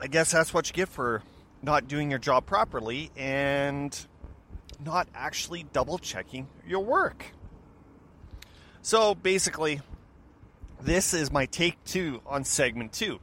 I 0.00 0.06
guess 0.06 0.30
that's 0.30 0.54
what 0.54 0.68
you 0.68 0.74
get 0.74 0.88
for 0.88 1.22
not 1.60 1.88
doing 1.88 2.10
your 2.10 2.20
job 2.20 2.46
properly 2.46 3.10
and 3.16 3.98
not 4.84 5.08
actually 5.12 5.64
double 5.72 5.98
checking 5.98 6.46
your 6.66 6.84
work. 6.84 7.24
So 8.88 9.14
basically, 9.14 9.82
this 10.80 11.12
is 11.12 11.30
my 11.30 11.44
take 11.44 11.76
two 11.84 12.22
on 12.26 12.44
segment 12.44 12.94
two. 12.94 13.20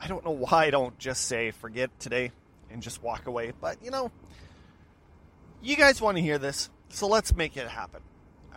I 0.00 0.08
don't 0.08 0.24
know 0.24 0.32
why 0.32 0.64
I 0.64 0.70
don't 0.70 0.98
just 0.98 1.26
say 1.26 1.52
forget 1.52 1.88
today 2.00 2.32
and 2.68 2.82
just 2.82 3.00
walk 3.00 3.28
away, 3.28 3.52
but 3.60 3.76
you 3.80 3.92
know, 3.92 4.10
you 5.62 5.76
guys 5.76 6.00
want 6.00 6.16
to 6.16 6.20
hear 6.20 6.38
this, 6.38 6.68
so 6.88 7.06
let's 7.06 7.36
make 7.36 7.56
it 7.56 7.68
happen. 7.68 8.00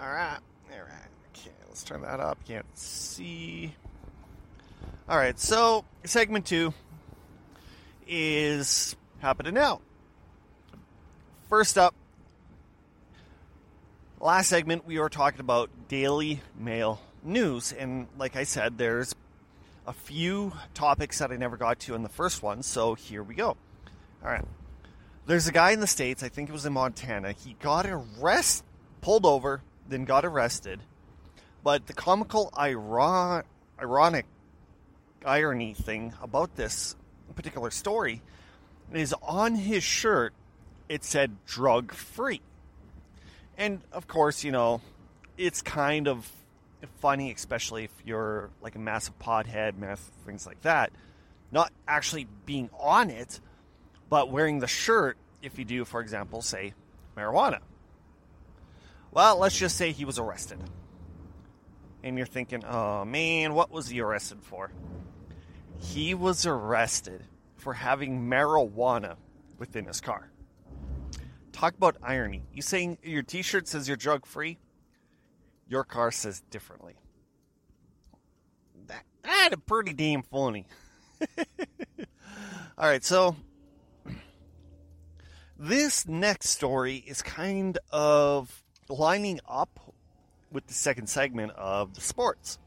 All 0.01 0.07
right, 0.07 0.39
all 0.73 0.79
right. 0.79 1.09
Okay, 1.29 1.51
let's 1.67 1.83
turn 1.83 2.01
that 2.01 2.19
up. 2.19 2.39
Can't 2.47 2.65
see. 2.75 3.75
All 5.07 5.15
right, 5.15 5.39
so 5.39 5.85
segment 6.05 6.47
two 6.47 6.73
is 8.07 8.95
happening 9.19 9.53
now. 9.53 9.79
First 11.49 11.77
up, 11.77 11.93
last 14.25 14.49
segment 14.49 14.87
we 14.87 14.97
were 14.97 15.07
talking 15.07 15.39
about 15.39 15.69
Daily 15.87 16.41
Mail 16.57 16.99
news, 17.23 17.71
and 17.71 18.07
like 18.17 18.35
I 18.35 18.43
said, 18.43 18.79
there's 18.79 19.13
a 19.85 19.93
few 19.93 20.51
topics 20.73 21.19
that 21.19 21.29
I 21.29 21.35
never 21.35 21.57
got 21.57 21.77
to 21.81 21.93
in 21.93 22.01
the 22.01 22.09
first 22.09 22.41
one, 22.41 22.63
so 22.63 22.95
here 22.95 23.21
we 23.21 23.35
go. 23.35 23.55
All 24.23 24.31
right. 24.31 24.43
There's 25.27 25.47
a 25.47 25.51
guy 25.51 25.71
in 25.71 25.79
the 25.79 25.85
States, 25.85 26.23
I 26.23 26.29
think 26.29 26.49
it 26.49 26.53
was 26.53 26.65
in 26.65 26.73
Montana. 26.73 27.33
He 27.33 27.55
got 27.61 27.85
arrested, 27.85 28.65
pulled 29.01 29.27
over, 29.27 29.61
then 29.87 30.05
got 30.05 30.25
arrested. 30.25 30.79
But 31.63 31.85
the 31.85 31.93
comical, 31.93 32.49
iron, 32.55 33.43
ironic 33.79 34.25
irony 35.23 35.75
thing 35.75 36.13
about 36.19 36.55
this 36.55 36.95
particular 37.35 37.69
story 37.69 38.23
is 38.91 39.13
on 39.21 39.53
his 39.53 39.83
shirt, 39.83 40.33
it 40.89 41.03
said 41.03 41.45
drug 41.45 41.93
free. 41.93 42.41
And 43.57 43.81
of 43.91 44.07
course, 44.07 44.43
you 44.43 44.51
know, 44.51 44.81
it's 45.37 45.61
kind 45.61 46.07
of 46.07 46.29
funny, 46.99 47.31
especially 47.31 47.85
if 47.85 47.91
you're 48.05 48.49
like 48.61 48.75
a 48.75 48.79
massive 48.79 49.17
podhead, 49.19 49.77
meth, 49.77 50.11
things 50.25 50.45
like 50.45 50.61
that. 50.61 50.91
Not 51.51 51.71
actually 51.87 52.27
being 52.45 52.69
on 52.79 53.09
it, 53.09 53.39
but 54.09 54.29
wearing 54.29 54.59
the 54.59 54.67
shirt 54.67 55.17
if 55.41 55.57
you 55.57 55.65
do, 55.65 55.85
for 55.85 56.01
example, 56.01 56.41
say 56.41 56.73
marijuana. 57.15 57.59
Well, 59.11 59.37
let's 59.37 59.57
just 59.57 59.77
say 59.77 59.91
he 59.91 60.03
was 60.05 60.19
arrested. 60.19 60.59
And 62.03 62.17
you're 62.17 62.27
thinking, 62.27 62.63
oh 62.65 63.05
man, 63.05 63.53
what 63.53 63.71
was 63.71 63.87
he 63.87 64.01
arrested 64.01 64.39
for? 64.43 64.71
He 65.79 66.13
was 66.13 66.45
arrested 66.45 67.23
for 67.55 67.73
having 67.73 68.27
marijuana 68.29 69.15
within 69.57 69.85
his 69.85 70.01
car. 70.01 70.29
Talk 71.55 71.73
about 71.75 71.95
irony. 72.03 72.43
You 72.51 72.61
saying 72.61 72.97
your 73.01 73.23
t 73.23 73.41
shirt 73.41 73.65
says 73.69 73.87
you're 73.87 73.95
drug 73.95 74.25
free? 74.25 74.57
Your 75.69 75.85
car 75.85 76.11
says 76.11 76.43
differently. 76.49 76.95
That, 78.87 79.03
that's 79.23 79.55
pretty 79.65 79.93
damn 79.93 80.21
funny. 80.23 80.67
All 82.77 82.89
right, 82.89 83.01
so 83.05 83.37
this 85.57 86.05
next 86.05 86.49
story 86.49 86.97
is 86.97 87.21
kind 87.21 87.77
of 87.89 88.61
lining 88.89 89.39
up 89.47 89.93
with 90.51 90.67
the 90.67 90.73
second 90.73 91.07
segment 91.07 91.53
of 91.53 91.93
the 91.93 92.01
sports. 92.01 92.59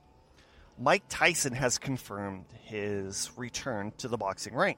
Mike 0.78 1.04
Tyson 1.10 1.52
has 1.52 1.76
confirmed 1.76 2.46
his 2.62 3.30
return 3.36 3.92
to 3.98 4.08
the 4.08 4.16
boxing 4.16 4.54
ring. 4.54 4.76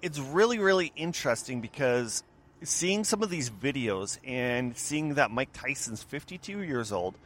It's 0.00 0.18
really, 0.18 0.58
really 0.58 0.92
interesting 0.94 1.60
because 1.60 2.22
seeing 2.62 3.02
some 3.04 3.22
of 3.22 3.30
these 3.30 3.50
videos 3.50 4.18
and 4.24 4.76
seeing 4.76 5.14
that 5.14 5.30
Mike 5.30 5.52
Tyson's 5.52 6.02
52 6.02 6.62
years 6.62 6.92
old, 6.92 7.16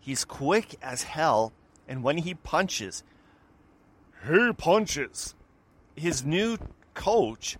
he's 0.00 0.24
quick 0.24 0.76
as 0.80 1.02
hell, 1.02 1.52
and 1.86 2.02
when 2.02 2.18
he 2.18 2.34
punches, 2.34 3.02
he 4.26 4.52
punches. 4.54 5.34
His 5.94 6.24
new 6.24 6.56
coach 6.94 7.58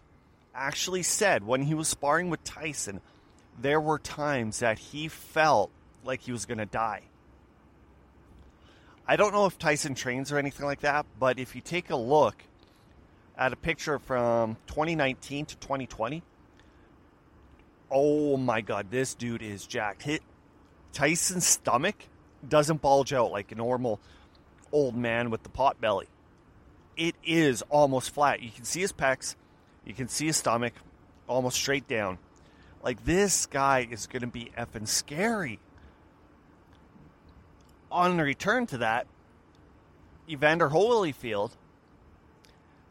actually 0.55 1.03
said 1.03 1.47
when 1.47 1.63
he 1.63 1.75
was 1.75 1.89
sparring 1.89 2.31
with 2.31 2.43
Tyson, 2.43 3.01
there 3.59 3.81
were 3.81 3.99
times 3.99 4.61
that 4.61 4.79
he 4.79 5.09
felt 5.09 5.71
like 6.03 6.23
he 6.23 6.33
was 6.33 6.47
going 6.47 6.59
to 6.59 6.67
die. 6.67 7.03
I 9.07 9.17
don't 9.17 9.33
know 9.33 9.47
if 9.47 9.59
Tyson 9.59 9.95
trains 9.95 10.33
or 10.33 10.39
anything 10.39 10.65
like 10.65 10.81
that, 10.81 11.05
but 11.19 11.39
if 11.39 11.55
you 11.55 11.61
take 11.61 11.91
a 11.91 11.97
look 11.97 12.45
at 13.37 13.53
a 13.53 13.57
picture 13.57 13.99
from 13.99 14.57
2019 14.67 15.47
to 15.47 15.57
2020, 15.57 16.23
oh 17.91 18.37
my 18.37 18.61
god, 18.61 18.91
this 18.91 19.15
dude 19.15 19.43
is 19.43 19.67
jacked. 19.67 20.03
Hit 20.03 20.23
Tyson's 20.93 21.47
stomach 21.47 21.97
doesn't 22.47 22.81
bulge 22.81 23.13
out 23.13 23.33
like 23.33 23.53
a 23.53 23.55
normal 23.55 24.01
old 24.73 24.97
man 24.97 25.31
with 25.31 25.43
the 25.43 25.49
pot 25.49 25.81
belly. 25.81 26.07
It 26.97 27.15
is 27.25 27.63
almost 27.71 28.11
flat. 28.11 28.43
You 28.43 28.51
can 28.51 28.65
see 28.65 28.81
his 28.81 28.93
pecs, 28.93 29.37
you 29.85 29.95
can 29.95 30.09
see 30.09 30.27
his 30.27 30.37
stomach 30.37 30.75
almost 31.27 31.57
straight 31.57 31.89
down. 31.89 32.19
Like 32.83 33.05
this 33.05 33.47
guy 33.47 33.87
is 33.91 34.07
going 34.07 34.23
to 34.23 34.27
be 34.29 34.51
effing 34.57 34.89
scary. 34.89 35.59
On 37.91 38.19
return 38.19 38.67
to 38.69 38.79
that, 38.79 39.07
Evander 40.29 40.71
Holyfield 40.71 41.53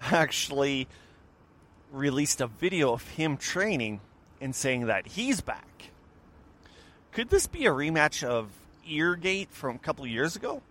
actually 0.02 0.88
released 1.92 2.42
a 2.42 2.48
video 2.48 2.94
of 2.94 3.08
him 3.10 3.38
training 3.38 4.02
and 4.42 4.56
saying 4.56 4.88
that 4.88 5.08
he's 5.08 5.42
back. 5.42 5.92
Could 7.12 7.30
this 7.30 7.48
be 7.48 7.66
a 7.66 7.72
rematch 7.72 8.24
of 8.24 8.50
Eargate 8.90 9.52
from 9.52 9.76
a 9.76 9.80
couple 9.80 10.06
years 10.06 10.36
ago? 10.36 10.62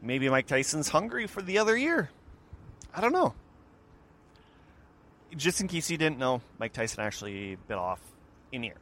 Maybe 0.00 0.28
Mike 0.28 0.46
Tyson's 0.46 0.88
hungry 0.88 1.26
for 1.26 1.42
the 1.42 1.58
other 1.58 1.76
year. 1.76 2.10
I 2.94 3.00
don't 3.00 3.12
know. 3.12 3.34
Just 5.36 5.60
in 5.60 5.68
case 5.68 5.90
you 5.90 5.98
didn't 5.98 6.18
know, 6.18 6.40
Mike 6.58 6.72
Tyson 6.72 7.00
actually 7.00 7.58
bit 7.66 7.76
off 7.76 8.00
an 8.52 8.64
ear. 8.64 8.76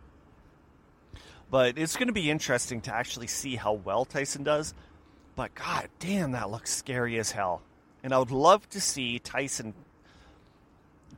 But 1.51 1.79
it's 1.79 1.97
going 1.97 2.09
to 2.09 2.13
be 2.13 2.31
interesting 2.31 2.81
to 2.83 2.95
actually 2.95 3.27
see 3.27 3.57
how 3.57 3.73
well 3.73 4.05
Tyson 4.05 4.45
does. 4.45 4.75
But 5.35 5.55
god 5.55 5.89
damn, 5.99 6.33
that 6.33 6.51
looks 6.51 6.75
scary 6.75 7.19
as 7.19 7.33
hell. 7.33 7.63
And 8.07 8.15
I 8.15 8.19
would 8.19 8.31
love 8.31 8.69
to 8.71 8.81
see 8.81 9.19
Tyson 9.19 9.75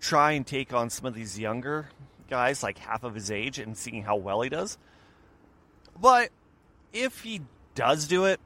try 0.01 0.33
and 0.33 0.47
take 0.47 0.73
on 0.73 0.89
some 0.89 1.05
of 1.05 1.13
these 1.13 1.39
younger 1.39 1.91
guys, 2.31 2.63
like 2.63 2.79
half 2.79 3.05
of 3.05 3.15
his 3.15 3.31
age, 3.31 3.59
and 3.59 3.77
seeing 3.77 4.05
how 4.05 4.17
well 4.17 4.41
he 4.41 4.49
does. 4.49 4.79
But 6.01 6.31
if 6.95 7.21
he 7.21 7.43
does 7.75 8.07
do 8.07 8.25
it, 8.25 8.41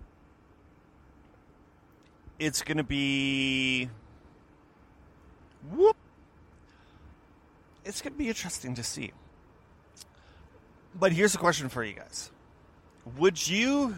it's 2.40 2.62
going 2.62 2.78
to 2.78 2.83
be. 2.83 3.88
Whoop. 5.70 5.96
It's 7.85 8.02
going 8.02 8.14
to 8.14 8.18
be 8.18 8.26
interesting 8.26 8.74
to 8.74 8.83
see. 8.83 9.12
But 10.96 11.12
here's 11.12 11.37
a 11.37 11.38
question 11.38 11.68
for 11.68 11.85
you 11.85 11.92
guys 11.92 12.33
Would 13.18 13.46
you 13.46 13.94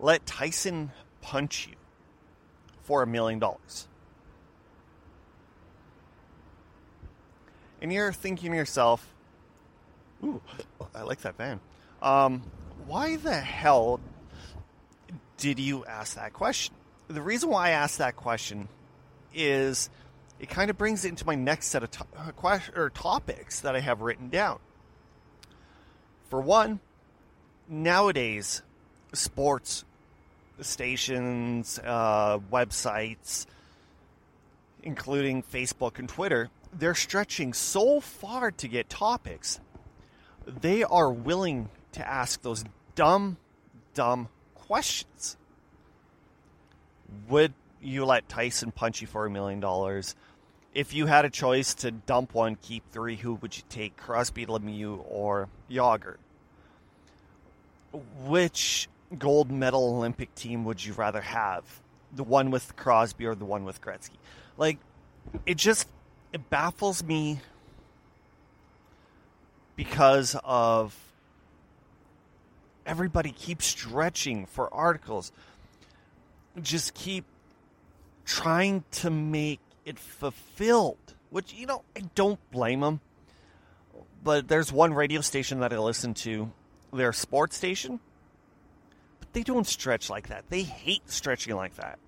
let 0.00 0.26
Tyson 0.26 0.90
punch 1.20 1.68
you 1.68 1.77
for 2.88 3.02
a 3.02 3.06
million 3.06 3.38
dollars? 3.38 3.86
And 7.82 7.92
you're 7.92 8.12
thinking 8.12 8.52
to 8.52 8.56
yourself, 8.56 9.06
ooh, 10.24 10.40
I 10.94 11.02
like 11.02 11.20
that 11.20 11.36
van. 11.36 11.60
Um, 12.00 12.42
why 12.86 13.16
the 13.16 13.38
hell 13.38 14.00
did 15.36 15.58
you 15.58 15.84
ask 15.84 16.16
that 16.16 16.32
question? 16.32 16.74
the 17.08 17.22
reason 17.22 17.48
why 17.48 17.68
I 17.68 17.70
asked 17.70 17.98
that 17.98 18.16
question 18.16 18.68
is 19.34 19.88
it 20.38 20.50
kind 20.50 20.68
of 20.70 20.76
brings 20.76 21.06
it 21.06 21.08
into 21.08 21.26
my 21.26 21.34
next 21.34 21.68
set 21.68 21.82
of 21.82 21.90
to- 21.90 22.06
uh, 22.16 22.58
or 22.76 22.90
topics 22.90 23.60
that 23.60 23.74
I 23.74 23.80
have 23.80 24.02
written 24.02 24.28
down. 24.28 24.58
For 26.28 26.40
one, 26.40 26.80
nowadays, 27.66 28.60
sports 29.14 29.84
stations, 30.60 31.78
uh, 31.84 32.38
websites, 32.52 33.46
including 34.82 35.42
Facebook 35.42 35.98
and 35.98 36.08
Twitter, 36.08 36.50
they're 36.72 36.94
stretching 36.94 37.52
so 37.52 38.00
far 38.00 38.50
to 38.52 38.68
get 38.68 38.88
topics. 38.88 39.60
They 40.46 40.82
are 40.84 41.10
willing 41.10 41.68
to 41.92 42.06
ask 42.06 42.42
those 42.42 42.64
dumb, 42.94 43.36
dumb 43.94 44.28
questions. 44.54 45.36
Would 47.28 47.54
you 47.80 48.04
let 48.04 48.28
Tyson 48.28 48.70
punch 48.70 49.00
you 49.00 49.06
for 49.06 49.26
a 49.26 49.30
million 49.30 49.60
dollars? 49.60 50.14
If 50.74 50.94
you 50.94 51.06
had 51.06 51.24
a 51.24 51.30
choice 51.30 51.74
to 51.76 51.90
dump 51.90 52.34
one, 52.34 52.56
keep 52.60 52.84
three, 52.92 53.16
who 53.16 53.34
would 53.34 53.56
you 53.56 53.62
take? 53.68 53.96
Crosby, 53.96 54.46
Lemieux, 54.46 55.04
or 55.08 55.48
Jagr? 55.70 56.16
Which 58.26 58.88
gold 59.16 59.50
medal 59.50 59.96
Olympic 59.96 60.34
team 60.34 60.64
would 60.64 60.84
you 60.84 60.92
rather 60.92 61.20
have? 61.20 61.64
The 62.14 62.24
one 62.24 62.50
with 62.50 62.76
Crosby 62.76 63.26
or 63.26 63.34
the 63.34 63.44
one 63.44 63.64
with 63.64 63.80
Gretzky? 63.80 64.16
Like, 64.56 64.78
it 65.46 65.56
just 65.56 65.88
it 66.32 66.50
baffles 66.50 67.02
me 67.02 67.40
because 69.76 70.36
of 70.44 70.96
everybody 72.86 73.30
keeps 73.30 73.66
stretching 73.66 74.46
for 74.46 74.72
articles. 74.72 75.32
Just 76.60 76.94
keep 76.94 77.24
trying 78.24 78.84
to 78.90 79.10
make 79.10 79.60
it 79.84 79.98
fulfilled, 79.98 81.14
which 81.30 81.54
you 81.54 81.66
know 81.66 81.82
I 81.96 82.00
don't 82.14 82.38
blame 82.50 82.80
them. 82.80 83.00
But 84.22 84.48
there's 84.48 84.72
one 84.72 84.92
radio 84.92 85.20
station 85.20 85.60
that 85.60 85.72
I 85.72 85.78
listen 85.78 86.12
to, 86.14 86.50
their 86.92 87.12
sports 87.12 87.56
station, 87.56 88.00
they 89.32 89.42
don't 89.42 89.66
stretch 89.66 90.10
like 90.10 90.28
that. 90.28 90.44
They 90.48 90.62
hate 90.62 91.10
stretching 91.10 91.54
like 91.54 91.76
that. 91.76 91.98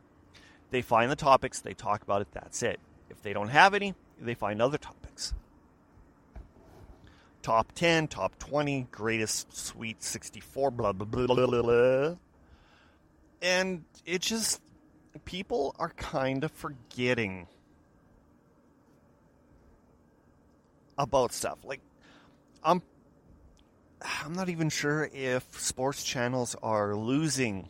They 0.71 0.83
find 0.83 1.11
the 1.11 1.17
topics, 1.17 1.61
they 1.61 1.75
talk 1.75 2.03
about 2.03 2.23
it, 2.23 2.29
that's 2.33 2.63
it. 2.63 2.79
If 3.09 3.23
they 3.23 3.33
don't 3.33 3.49
have 3.49 3.75
any, 3.75 3.95
they 4.21 4.35
find 4.35 4.63
other 4.63 4.79
topics. 4.79 5.35
Top 7.43 7.73
10, 7.73 8.09
top 8.09 8.39
20, 8.39 8.89
greatest 8.91 9.57
sweet 9.57 10.03
64, 10.03 10.71
blah, 10.71 10.93
blah, 10.93 11.07
blah, 11.07 11.27
blah, 11.27 11.47
blah, 11.47 11.63
blah. 11.63 12.15
And 13.43 13.85
it 14.05 14.21
just, 14.21 14.61
people 15.25 15.75
are 15.79 15.89
kind 15.91 16.45
of 16.45 16.53
forgetting 16.53 17.49
about 20.99 21.33
stuff. 21.33 21.59
Like, 21.65 21.81
I'm, 22.63 22.83
I'm 24.03 24.33
not 24.33 24.49
even 24.49 24.69
sure 24.69 25.11
if 25.13 25.45
sports 25.61 26.03
channels 26.05 26.57
are 26.63 26.95
losing 26.95 27.69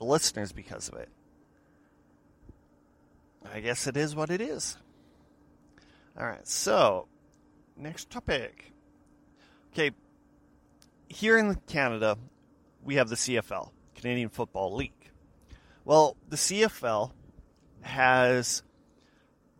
listeners 0.00 0.52
because 0.52 0.88
of 0.88 0.94
it. 0.94 1.08
I 3.52 3.60
guess 3.60 3.86
it 3.86 3.96
is 3.96 4.14
what 4.14 4.30
it 4.30 4.40
is. 4.40 4.76
All 6.18 6.26
right, 6.26 6.46
so 6.46 7.08
next 7.76 8.10
topic. 8.10 8.72
Okay, 9.72 9.90
here 11.08 11.38
in 11.38 11.54
Canada, 11.66 12.18
we 12.82 12.96
have 12.96 13.08
the 13.08 13.16
CFL, 13.16 13.70
Canadian 13.94 14.28
Football 14.28 14.74
League. 14.74 14.92
Well, 15.84 16.16
the 16.28 16.36
CFL 16.36 17.12
has 17.80 18.62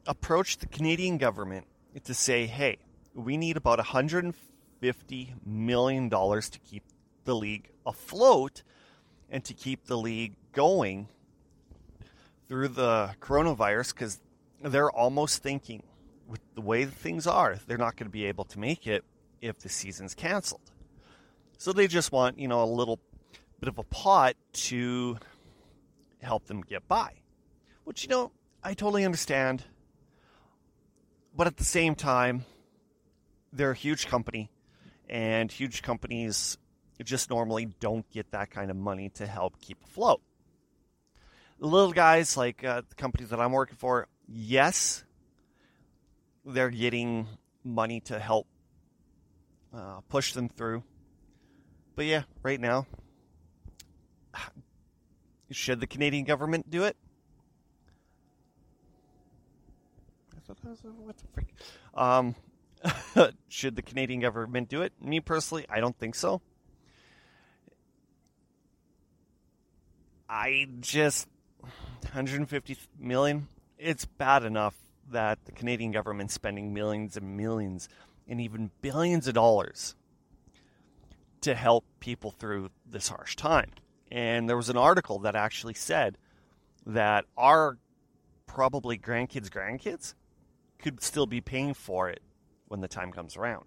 approached 0.06 0.61
the 0.61 0.66
Canadian 0.66 1.18
government 1.18 1.66
to 2.04 2.14
say, 2.14 2.46
hey, 2.46 2.78
we 3.14 3.37
need 3.37 3.56
about 3.56 3.78
$150 3.78 4.35
million 5.45 6.11
to 6.11 6.59
keep 6.68 6.85
the 7.25 7.35
league 7.35 7.71
afloat 7.87 8.62
and 9.31 9.45
to 9.45 9.55
keep 9.55 9.87
the 9.87 9.97
league 9.97 10.35
going 10.53 11.09
through 12.49 12.68
the 12.68 13.11
coronavirus 13.21 13.95
because 13.95 14.21
they're 14.61 14.90
almost 14.90 15.42
thinking 15.42 15.83
with 16.29 16.40
the 16.55 16.61
way 16.61 16.85
things 16.85 17.27
are, 17.27 17.57
they're 17.66 17.79
not 17.79 17.97
going 17.97 18.07
to 18.07 18.12
be 18.12 18.25
able 18.27 18.45
to 18.45 18.59
make 18.59 18.87
it 18.87 19.05
if 19.40 19.59
the 19.59 19.68
season's 19.68 20.14
canceled. 20.14 20.71
So 21.59 21.73
they 21.73 21.87
just 21.87 22.12
want, 22.12 22.38
you 22.38 22.49
know, 22.49 22.62
a 22.62 22.66
little 22.66 22.99
bit 23.61 23.68
of 23.68 23.79
a 23.79 23.83
pot 23.85 24.35
to 24.53 25.18
help 26.21 26.47
them 26.47 26.62
get 26.62 26.87
by. 26.88 27.12
Which, 27.85 28.03
you 28.03 28.09
know, 28.09 28.33
I 28.62 28.75
totally 28.75 29.05
understand. 29.05 29.64
But 31.37 31.47
at 31.47 31.57
the 31.57 31.64
same 31.64 31.95
time, 31.95 32.45
they're 33.53 33.71
a 33.71 33.77
huge 33.77 34.07
company, 34.07 34.51
and 35.12 35.53
huge 35.53 35.83
companies 35.83 36.57
just 37.05 37.29
normally 37.29 37.66
don't 37.81 38.09
get 38.11 38.31
that 38.31 38.51
kind 38.51 38.70
of 38.70 38.77
money 38.77 39.11
to 39.11 39.27
help 39.27 39.61
keep 39.61 39.77
afloat. 39.85 40.22
The 41.61 41.66
little 41.66 41.92
guys, 41.92 42.37
like 42.37 42.64
uh, 42.64 42.81
the 42.88 42.94
companies 42.94 43.29
that 43.29 43.38
I'm 43.38 43.53
working 43.53 43.77
for, 43.77 44.09
yes, 44.27 45.05
they're 46.46 46.70
getting 46.70 47.29
money 47.62 48.01
to 48.01 48.18
help 48.18 48.46
uh, 49.75 50.01
push 50.09 50.33
them 50.33 50.48
through. 50.48 50.83
But 51.94 52.07
yeah, 52.07 52.22
right 52.42 52.59
now, 52.59 52.87
should 55.51 55.79
the 55.79 55.87
Canadian 55.87 56.25
government 56.25 56.70
do 56.70 56.85
it? 56.85 56.96
I 60.35 60.40
thought, 60.46 60.62
that 60.62 60.70
was 60.70 60.81
what 60.83 61.18
the 61.18 61.25
frick? 61.35 61.55
Um, 61.94 62.35
should 63.49 63.77
the 63.77 63.83
Canadian 63.83 64.21
government 64.21 64.68
do 64.68 64.83
it? 64.83 64.92
Me 65.01 65.21
personally, 65.21 65.66
I 65.68 65.81
don't 65.81 65.97
think 65.99 66.14
so. 66.14 66.40
I 70.29 70.66
just 70.81 71.29
150 71.61 72.77
million. 72.99 73.49
It's 73.79 74.05
bad 74.05 74.45
enough 74.45 74.75
that 75.11 75.45
the 75.45 75.53
Canadian 75.53 75.92
government's 75.92 76.35
spending 76.35 76.73
millions 76.73 77.16
and 77.16 77.37
millions 77.37 77.88
and 78.27 78.40
even 78.40 78.71
billions 78.81 79.29
of 79.29 79.35
dollars 79.35 79.95
to 81.42 81.55
help 81.55 81.85
people 82.01 82.31
through 82.31 82.71
this 82.87 83.09
harsh 83.09 83.37
time. 83.37 83.71
And 84.11 84.49
there 84.49 84.57
was 84.57 84.68
an 84.68 84.77
article 84.77 85.18
that 85.21 85.35
actually 85.35 85.75
said 85.75 86.16
that 86.87 87.25
our 87.37 87.79
probably 88.47 88.99
grandkids' 88.99 89.51
grandkids 89.51 90.14
could 90.79 91.03
still 91.03 91.27
be 91.27 91.40
paying 91.40 91.75
for 91.75 92.09
it 92.09 92.23
when 92.72 92.80
the 92.80 92.88
time 92.88 93.12
comes 93.12 93.37
around. 93.37 93.66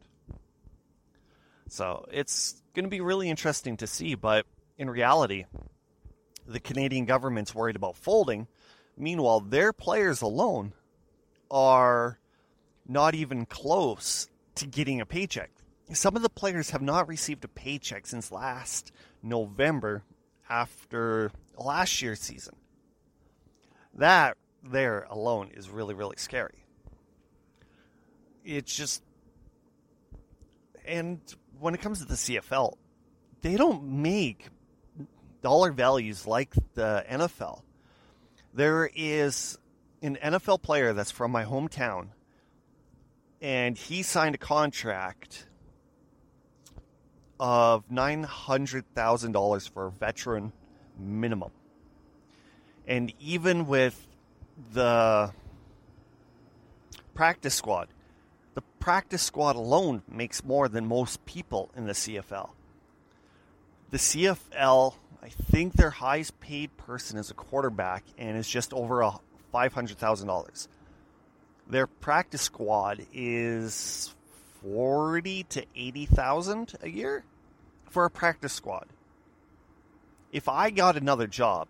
So 1.70 2.08
it's 2.12 2.62
going 2.74 2.86
to 2.86 2.90
be 2.90 3.02
really 3.02 3.30
interesting 3.30 3.78
to 3.78 3.86
see. 3.88 4.16
But 4.16 4.48
in 4.80 4.90
reality, 4.90 5.46
the 6.48 6.60
Canadian 6.60 7.06
government's 7.06 7.54
worried 7.54 7.76
about 7.76 7.96
folding. 7.96 8.48
Meanwhile, 8.98 9.42
their 9.42 9.72
players 9.72 10.24
alone 10.24 10.74
are 11.52 12.18
not 12.88 13.14
even 13.14 13.46
close 13.46 14.28
to 14.56 14.66
getting 14.66 15.00
a 15.00 15.06
paycheck. 15.06 15.52
Some 15.94 16.16
of 16.16 16.24
the 16.24 16.30
players 16.30 16.72
have 16.72 16.82
not 16.82 17.08
received 17.08 17.46
a 17.46 17.48
paycheck 17.48 18.08
since 18.08 18.32
last 18.32 18.92
November 19.22 20.04
after 20.50 21.32
last 21.60 22.02
year's 22.02 22.22
season. 22.22 22.56
That 23.94 24.38
there 24.64 25.06
alone 25.12 25.52
is 25.54 25.70
really, 25.70 25.94
really 25.94 26.18
scary. 26.18 26.65
It's 28.46 28.74
just. 28.76 29.02
And 30.86 31.20
when 31.60 31.74
it 31.74 31.82
comes 31.82 32.00
to 32.00 32.06
the 32.06 32.14
CFL, 32.14 32.78
they 33.42 33.58
don't 33.58 33.84
make 33.84 34.50
dollar 35.42 35.72
values 35.72 36.28
like 36.28 36.54
the 36.76 37.04
NFL. 37.10 37.62
There 38.54 38.90
is 38.96 39.58
an 40.02 40.18
NFL 40.24 40.62
player 40.62 40.94
that's 40.94 41.12
from 41.12 41.32
my 41.32 41.44
hometown, 41.44 42.10
and 43.42 43.78
he 43.78 44.04
signed 44.04 44.36
a 44.36 44.38
contract 44.38 45.48
of 47.40 47.88
$900,000 47.90 49.70
for 49.70 49.88
a 49.88 49.92
veteran 49.92 50.54
minimum. 50.98 51.52
And 52.88 53.14
even 53.20 53.68
with 53.68 54.08
the 54.74 55.32
practice 57.14 57.56
squad, 57.56 57.90
the 58.56 58.62
practice 58.80 59.22
squad 59.22 59.56
alone 59.56 60.02
makes 60.10 60.44
more 60.44 60.68
than 60.68 60.88
most 60.88 61.24
people 61.26 61.70
in 61.76 61.86
the 61.86 61.94
CFL. 61.94 62.50
The 63.92 63.98
CFL, 63.98 64.96
I 65.22 65.30
think 65.30 65.74
their 65.74 65.92
highest 65.92 66.40
paid 66.40 66.76
person 66.78 67.18
is 67.18 67.30
a 67.30 67.34
quarterback 67.36 68.04
and 68.18 68.38
is 68.38 68.50
just 68.50 68.74
over 68.74 69.02
a 69.02 69.20
$500,000. 69.54 70.68
Their 71.68 71.88
practice 71.88 72.42
squad 72.42 73.06
is 73.14 74.14
40 74.62 75.44
to 75.44 75.66
80,000 75.76 76.74
a 76.82 76.90
year 76.90 77.24
for 77.90 78.06
a 78.06 78.10
practice 78.10 78.54
squad. 78.54 78.88
If 80.32 80.50
I 80.50 80.70
got 80.70 80.98
another 80.98 81.28
job, 81.28 81.70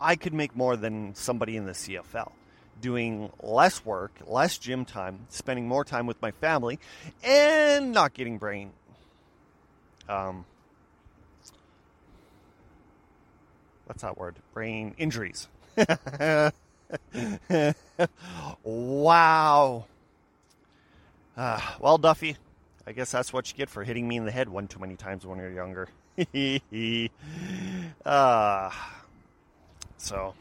I 0.00 0.16
could 0.16 0.34
make 0.34 0.54
more 0.54 0.76
than 0.76 1.14
somebody 1.14 1.56
in 1.56 1.66
the 1.66 1.72
CFL, 1.72 2.32
doing 2.80 3.30
less 3.42 3.84
work, 3.84 4.12
less 4.26 4.58
gym 4.58 4.84
time, 4.84 5.26
spending 5.28 5.66
more 5.68 5.84
time 5.84 6.06
with 6.06 6.20
my 6.20 6.30
family, 6.30 6.78
and 7.22 7.92
not 7.92 8.14
getting 8.14 8.38
brain. 8.38 8.72
Um, 10.08 10.44
what's 13.86 14.02
that 14.02 14.16
word? 14.16 14.36
Brain 14.54 14.94
injuries. 14.98 15.48
wow. 18.62 19.84
Uh, 21.36 21.60
well, 21.80 21.98
Duffy, 21.98 22.36
I 22.86 22.92
guess 22.92 23.10
that's 23.10 23.32
what 23.32 23.50
you 23.50 23.56
get 23.56 23.68
for 23.68 23.82
hitting 23.84 24.06
me 24.08 24.16
in 24.16 24.24
the 24.24 24.30
head 24.30 24.48
one 24.48 24.68
too 24.68 24.78
many 24.78 24.96
times 24.96 25.26
when 25.26 25.38
you're 25.38 25.50
younger. 25.50 25.88
uh, 28.06 28.70
so, 29.98 30.34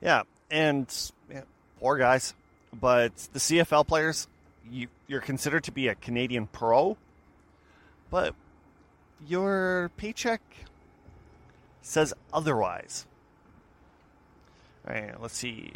yeah, 0.00 0.22
and 0.50 1.12
poor 1.80 1.96
guys. 1.96 2.34
But 2.78 3.16
the 3.32 3.38
CFL 3.38 3.86
players, 3.86 4.28
you, 4.70 4.88
you're 5.08 5.20
considered 5.20 5.64
to 5.64 5.72
be 5.72 5.88
a 5.88 5.94
Canadian 5.94 6.46
pro, 6.46 6.96
but 8.10 8.34
your 9.26 9.90
paycheck 9.96 10.40
says 11.82 12.14
otherwise. 12.32 13.06
All 14.86 14.94
right, 14.94 15.20
let's 15.20 15.36
see. 15.36 15.72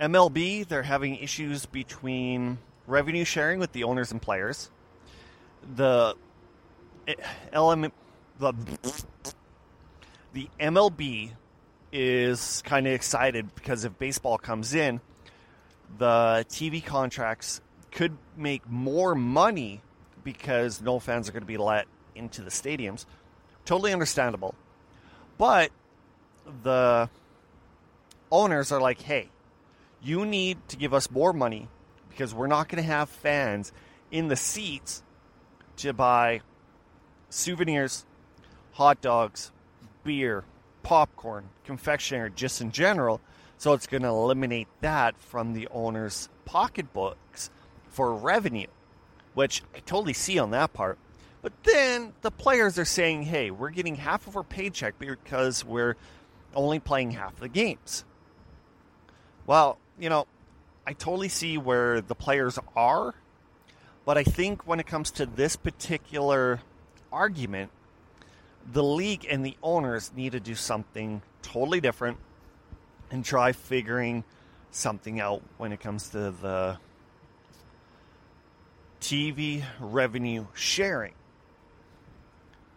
MLB, 0.00 0.66
they're 0.66 0.82
having 0.82 1.16
issues 1.16 1.66
between 1.66 2.58
revenue 2.86 3.24
sharing 3.24 3.60
with 3.60 3.72
the 3.72 3.84
owners 3.84 4.10
and 4.12 4.20
players. 4.20 4.70
The 5.76 6.14
eh, 7.06 7.14
LM, 7.56 7.92
the 8.38 8.52
the 10.32 10.48
MLB 10.60 11.30
is 11.94 12.60
kind 12.66 12.88
of 12.88 12.92
excited 12.92 13.54
because 13.54 13.84
if 13.84 13.96
baseball 14.00 14.36
comes 14.36 14.74
in, 14.74 15.00
the 15.96 16.44
TV 16.48 16.84
contracts 16.84 17.60
could 17.92 18.18
make 18.36 18.68
more 18.68 19.14
money 19.14 19.80
because 20.24 20.82
no 20.82 20.98
fans 20.98 21.28
are 21.28 21.32
going 21.32 21.42
to 21.42 21.46
be 21.46 21.56
let 21.56 21.86
into 22.16 22.42
the 22.42 22.50
stadiums. 22.50 23.06
Totally 23.64 23.92
understandable. 23.92 24.56
But 25.38 25.70
the 26.64 27.08
owners 28.32 28.72
are 28.72 28.80
like, 28.80 29.00
hey, 29.00 29.28
you 30.02 30.26
need 30.26 30.58
to 30.68 30.76
give 30.76 30.92
us 30.92 31.08
more 31.12 31.32
money 31.32 31.68
because 32.10 32.34
we're 32.34 32.48
not 32.48 32.68
going 32.68 32.82
to 32.82 32.90
have 32.90 33.08
fans 33.08 33.72
in 34.10 34.26
the 34.26 34.36
seats 34.36 35.04
to 35.76 35.92
buy 35.92 36.40
souvenirs, 37.30 38.04
hot 38.72 39.00
dogs, 39.00 39.52
beer, 40.02 40.44
popcorn, 40.84 41.48
confectionery, 41.64 42.30
just 42.36 42.60
in 42.60 42.70
general. 42.70 43.20
So 43.58 43.72
it's 43.72 43.88
going 43.88 44.02
to 44.02 44.08
eliminate 44.08 44.68
that 44.82 45.18
from 45.18 45.52
the 45.52 45.66
owner's 45.72 46.28
pocketbooks 46.44 47.50
for 47.88 48.14
revenue, 48.14 48.68
which 49.34 49.62
I 49.74 49.80
totally 49.80 50.12
see 50.12 50.38
on 50.38 50.52
that 50.52 50.72
part. 50.72 50.98
But 51.42 51.52
then 51.64 52.12
the 52.22 52.30
players 52.30 52.78
are 52.78 52.84
saying, 52.84 53.22
hey, 53.24 53.50
we're 53.50 53.70
getting 53.70 53.96
half 53.96 54.26
of 54.26 54.36
our 54.36 54.44
paycheck 54.44 54.98
because 54.98 55.64
we're 55.64 55.96
only 56.54 56.78
playing 56.78 57.10
half 57.10 57.36
the 57.36 57.48
games. 57.48 58.04
Well, 59.46 59.78
you 59.98 60.08
know, 60.08 60.26
I 60.86 60.92
totally 60.92 61.28
see 61.28 61.58
where 61.58 62.00
the 62.00 62.14
players 62.14 62.58
are, 62.76 63.14
but 64.04 64.18
I 64.18 64.24
think 64.24 64.66
when 64.66 64.80
it 64.80 64.86
comes 64.86 65.10
to 65.12 65.26
this 65.26 65.56
particular 65.56 66.60
argument, 67.12 67.70
the 68.72 68.82
league 68.82 69.26
and 69.28 69.44
the 69.44 69.56
owners 69.62 70.10
need 70.14 70.32
to 70.32 70.40
do 70.40 70.54
something 70.54 71.22
totally 71.42 71.80
different 71.80 72.18
and 73.10 73.24
try 73.24 73.52
figuring 73.52 74.24
something 74.70 75.20
out 75.20 75.42
when 75.58 75.72
it 75.72 75.80
comes 75.80 76.10
to 76.10 76.30
the 76.30 76.78
TV 79.00 79.62
revenue 79.78 80.46
sharing. 80.54 81.12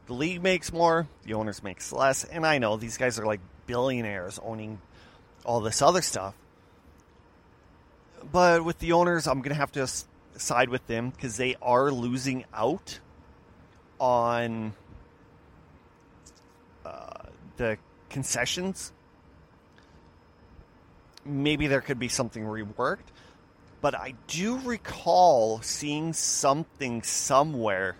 The 0.07 0.13
league 0.13 0.41
makes 0.41 0.71
more, 0.71 1.07
the 1.23 1.33
owners 1.33 1.63
makes 1.63 1.91
less, 1.91 2.23
and 2.23 2.45
I 2.45 2.59
know 2.59 2.77
these 2.77 2.97
guys 2.97 3.19
are 3.19 3.25
like 3.25 3.41
billionaires 3.65 4.39
owning 4.43 4.79
all 5.43 5.61
this 5.61 5.81
other 5.81 6.01
stuff. 6.01 6.33
But 8.31 8.63
with 8.63 8.79
the 8.79 8.91
owners, 8.91 9.27
I'm 9.27 9.41
going 9.41 9.53
to 9.53 9.59
have 9.59 9.71
to 9.73 9.87
side 10.35 10.69
with 10.69 10.85
them 10.87 11.09
because 11.09 11.37
they 11.37 11.55
are 11.61 11.91
losing 11.91 12.45
out 12.53 12.99
on 13.99 14.73
the 17.57 17.77
concessions. 18.09 18.91
Maybe 21.25 21.67
there 21.67 21.81
could 21.81 21.99
be 21.99 22.07
something 22.07 22.43
reworked, 22.43 23.09
but 23.81 23.95
I 23.95 24.13
do 24.27 24.57
recall 24.59 25.61
seeing 25.61 26.13
something 26.13 27.03
somewhere 27.03 27.97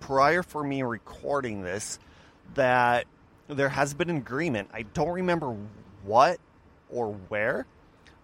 prior 0.00 0.42
for 0.42 0.62
me 0.62 0.82
recording 0.82 1.62
this 1.62 1.98
that 2.54 3.06
there 3.48 3.68
has 3.68 3.94
been 3.94 4.10
an 4.10 4.18
agreement. 4.18 4.68
I 4.72 4.82
don't 4.82 5.10
remember 5.10 5.56
what 6.04 6.38
or 6.90 7.12
where. 7.28 7.66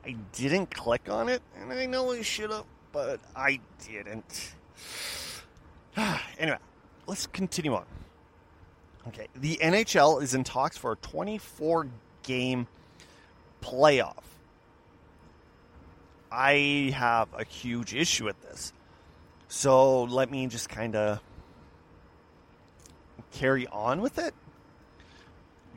I 0.04 0.16
didn't 0.32 0.70
click 0.70 1.08
on 1.08 1.28
it, 1.28 1.42
and 1.56 1.72
I 1.72 1.86
know 1.86 2.12
I 2.12 2.22
should 2.22 2.50
have, 2.50 2.64
but 2.92 3.20
I 3.36 3.60
didn't. 3.88 4.54
anyway, 6.38 6.58
let's 7.06 7.26
continue 7.28 7.74
on. 7.74 7.84
Okay, 9.08 9.26
the 9.34 9.58
NHL 9.60 10.22
is 10.22 10.34
in 10.34 10.44
talks 10.44 10.76
for 10.76 10.92
a 10.92 10.96
24 10.96 11.88
game 12.22 12.68
playoff. 13.60 14.22
I 16.30 16.92
have 16.94 17.28
a 17.36 17.44
huge 17.44 17.94
issue 17.94 18.24
with 18.24 18.40
this. 18.42 18.72
So 19.48 20.04
let 20.04 20.30
me 20.30 20.46
just 20.46 20.68
kind 20.68 20.96
of 20.96 21.20
carry 23.32 23.66
on 23.66 24.00
with 24.00 24.18
it. 24.18 24.34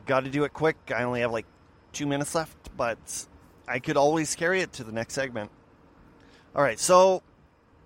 Got 0.05 0.23
to 0.25 0.29
do 0.29 0.43
it 0.43 0.53
quick. 0.53 0.77
I 0.95 1.03
only 1.03 1.21
have 1.21 1.31
like 1.31 1.47
two 1.93 2.05
minutes 2.05 2.35
left, 2.35 2.55
but 2.77 3.25
I 3.67 3.79
could 3.79 3.97
always 3.97 4.35
carry 4.35 4.61
it 4.61 4.71
to 4.73 4.83
the 4.83 4.91
next 4.91 5.13
segment. 5.13 5.49
All 6.55 6.61
right, 6.61 6.79
so 6.79 7.21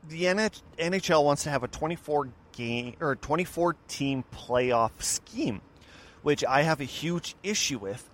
the 0.08 0.24
NHL 0.24 1.24
wants 1.24 1.44
to 1.44 1.50
have 1.50 1.64
a 1.64 1.68
24 1.68 2.30
game 2.60 2.94
or 3.00 3.16
24 3.16 3.76
team 3.88 4.26
playoff 4.34 4.92
scheme, 5.02 5.62
which 6.22 6.44
I 6.44 6.64
have 6.64 6.82
a 6.82 6.86
huge 6.86 7.36
issue 7.42 7.80
with 7.80 8.08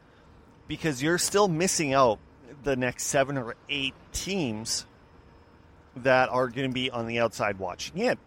because 0.67 1.01
you're 1.01 1.17
still 1.17 1.47
missing 1.47 1.93
out 1.93 2.19
the 2.63 2.75
next 2.75 3.05
seven 3.05 3.39
or 3.39 3.55
eight 3.69 3.95
teams 4.13 4.85
that 5.95 6.29
are 6.29 6.47
going 6.47 6.69
to 6.69 6.73
be 6.73 6.91
on 6.91 7.07
the 7.07 7.19
outside 7.19 7.57
watching 7.57 7.97
in. 7.97 8.17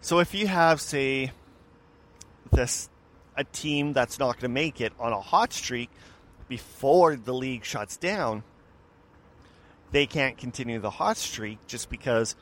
So 0.00 0.18
if 0.18 0.34
you 0.34 0.48
have, 0.48 0.80
say, 0.80 1.30
this 2.50 2.88
a 3.36 3.44
team 3.44 3.92
that's 3.92 4.18
not 4.18 4.32
going 4.32 4.40
to 4.40 4.48
make 4.48 4.80
it 4.80 4.92
on 4.98 5.12
a 5.12 5.20
hot 5.20 5.52
streak 5.52 5.88
before 6.48 7.14
the 7.14 7.32
league 7.32 7.64
shuts 7.64 7.96
down, 7.96 8.42
they 9.92 10.06
can't 10.06 10.36
continue 10.36 10.80
the 10.80 10.90
hot 10.90 11.16
streak 11.16 11.64
just 11.68 11.88
because 11.88 12.34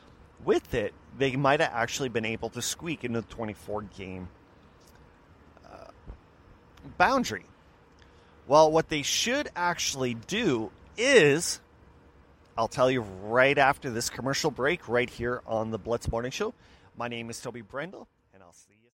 with 0.43 0.73
it 0.73 0.95
they 1.21 1.35
might 1.35 1.59
have 1.59 1.71
actually 1.73 2.09
been 2.09 2.25
able 2.25 2.49
to 2.49 2.61
squeak 2.61 3.03
into 3.03 3.21
the 3.21 3.27
24 3.27 3.83
game 3.83 4.27
uh, 5.65 5.87
boundary. 6.97 7.45
Well, 8.47 8.71
what 8.71 8.89
they 8.89 9.01
should 9.01 9.49
actually 9.55 10.15
do 10.15 10.71
is, 10.97 11.61
I'll 12.57 12.67
tell 12.67 12.89
you 12.89 13.01
right 13.01 13.57
after 13.57 13.89
this 13.89 14.09
commercial 14.09 14.51
break, 14.51 14.89
right 14.89 15.09
here 15.09 15.41
on 15.45 15.71
the 15.71 15.77
Blitz 15.77 16.11
Morning 16.11 16.31
Show. 16.31 16.53
My 16.97 17.07
name 17.07 17.29
is 17.29 17.39
Toby 17.39 17.61
Brendel, 17.61 18.07
and 18.33 18.43
I'll 18.43 18.53
see 18.53 18.73
you. 18.83 18.89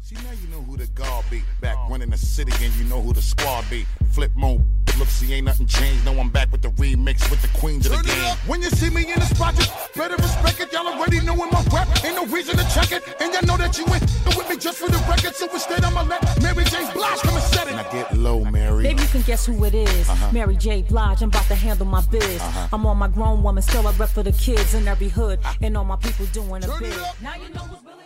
See 0.00 0.14
now 0.24 0.32
you 0.40 0.48
know 0.48 0.62
who 0.62 0.76
the 0.76 0.86
guard 0.88 1.24
be. 1.30 1.42
Back 1.60 1.88
when 1.90 2.02
in 2.02 2.10
the 2.10 2.18
city 2.18 2.52
and 2.64 2.74
you 2.74 2.84
know 2.84 3.02
who 3.02 3.12
the 3.12 3.22
squad 3.22 3.68
be. 3.68 3.84
Flip 4.12 4.32
mode. 4.34 4.64
Look, 5.00 5.08
see 5.08 5.32
ain't 5.32 5.46
nothing 5.46 5.66
changed. 5.66 6.04
No, 6.04 6.12
I'm 6.20 6.28
back 6.28 6.52
with 6.52 6.60
the 6.60 6.68
remix 6.68 7.30
with 7.30 7.40
the 7.40 7.48
queens 7.58 7.86
of 7.86 7.92
the 7.92 8.04
game. 8.06 8.36
When 8.46 8.60
you 8.60 8.68
see 8.68 8.90
me 8.90 9.10
in 9.10 9.18
the 9.18 9.24
spot, 9.24 9.58
you 9.58 9.64
better 9.96 10.14
respect 10.16 10.60
it. 10.60 10.70
Y'all 10.74 10.86
already 10.86 11.20
knowin' 11.24 11.48
my 11.50 11.64
rap. 11.72 11.88
Ain't 12.04 12.16
no 12.16 12.26
reason 12.26 12.58
to 12.58 12.64
check 12.74 12.92
it. 12.92 13.02
And 13.18 13.32
y'all 13.32 13.46
know 13.46 13.56
that 13.56 13.78
you 13.78 13.86
ain't 13.86 14.02
with 14.36 14.46
me 14.50 14.58
just 14.58 14.76
for 14.76 14.90
the 14.90 14.98
record. 15.08 15.34
So 15.34 15.48
instead 15.48 15.86
I'ma 15.86 16.02
let 16.02 16.20
Mary 16.42 16.64
J. 16.64 16.86
Blige 16.92 17.18
come 17.20 17.34
and 17.34 17.42
set 17.44 17.66
it. 17.68 17.76
Now 17.76 17.90
get 17.90 18.14
low, 18.14 18.44
Mary. 18.44 18.82
Maybe 18.82 19.00
you 19.00 19.08
can 19.08 19.22
guess 19.22 19.46
who 19.46 19.64
it 19.64 19.74
is. 19.74 20.06
Uh-huh. 20.06 20.32
Mary 20.32 20.56
J. 20.56 20.82
Blige, 20.82 21.22
I'm 21.22 21.30
about 21.30 21.46
to 21.46 21.54
handle 21.54 21.86
my 21.86 22.02
biz. 22.02 22.38
Uh-huh. 22.38 22.68
I'm 22.70 22.84
on 22.84 22.98
my 22.98 23.08
grown 23.08 23.42
woman, 23.42 23.62
still 23.62 23.88
I 23.88 23.92
rep 23.92 24.10
for 24.10 24.22
the 24.22 24.32
kids 24.32 24.74
in 24.74 24.86
every 24.86 25.08
hood. 25.08 25.38
Ah. 25.44 25.56
And 25.62 25.78
all 25.78 25.84
my 25.84 25.96
people 25.96 26.26
doing 26.26 26.62
a 26.62 26.66
Turn 26.66 26.84
it 26.84 26.90
bid. 26.90 26.98
up. 26.98 27.22
Now 27.22 27.36
you 27.36 27.48
know 27.54 27.62
what's 27.62 27.82
really 27.86 28.04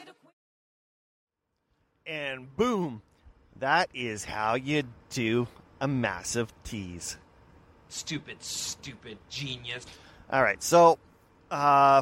the 2.07 2.11
And 2.13 2.57
boom, 2.57 3.03
that 3.59 3.89
is 3.93 4.25
how 4.25 4.55
you 4.55 4.85
do 5.11 5.49
a 5.85 5.89
massive 5.89 6.51
tease. 6.65 7.19
Stupid, 7.91 8.43
stupid 8.43 9.19
genius. 9.29 9.85
All 10.31 10.43
right, 10.43 10.63
so 10.63 10.99
uh, 11.51 12.01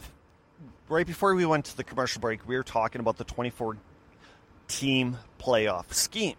right 0.88 1.04
before 1.04 1.34
we 1.34 1.44
went 1.44 1.64
to 1.64 1.76
the 1.76 1.82
commercial 1.82 2.20
break, 2.20 2.46
we 2.46 2.54
were 2.54 2.62
talking 2.62 3.00
about 3.00 3.16
the 3.16 3.24
24 3.24 3.76
team 4.68 5.18
playoff 5.40 5.92
scheme. 5.92 6.36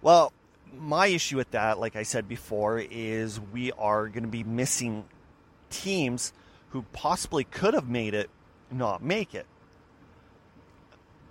Well, 0.00 0.32
my 0.74 1.08
issue 1.08 1.36
with 1.36 1.50
that, 1.50 1.78
like 1.78 1.94
I 1.94 2.04
said 2.04 2.26
before, 2.26 2.78
is 2.78 3.38
we 3.38 3.70
are 3.72 4.08
going 4.08 4.24
to 4.24 4.30
be 4.30 4.42
missing 4.42 5.04
teams 5.68 6.32
who 6.70 6.86
possibly 6.94 7.44
could 7.44 7.74
have 7.74 7.90
made 7.90 8.14
it 8.14 8.30
not 8.70 9.02
make 9.02 9.34
it. 9.34 9.44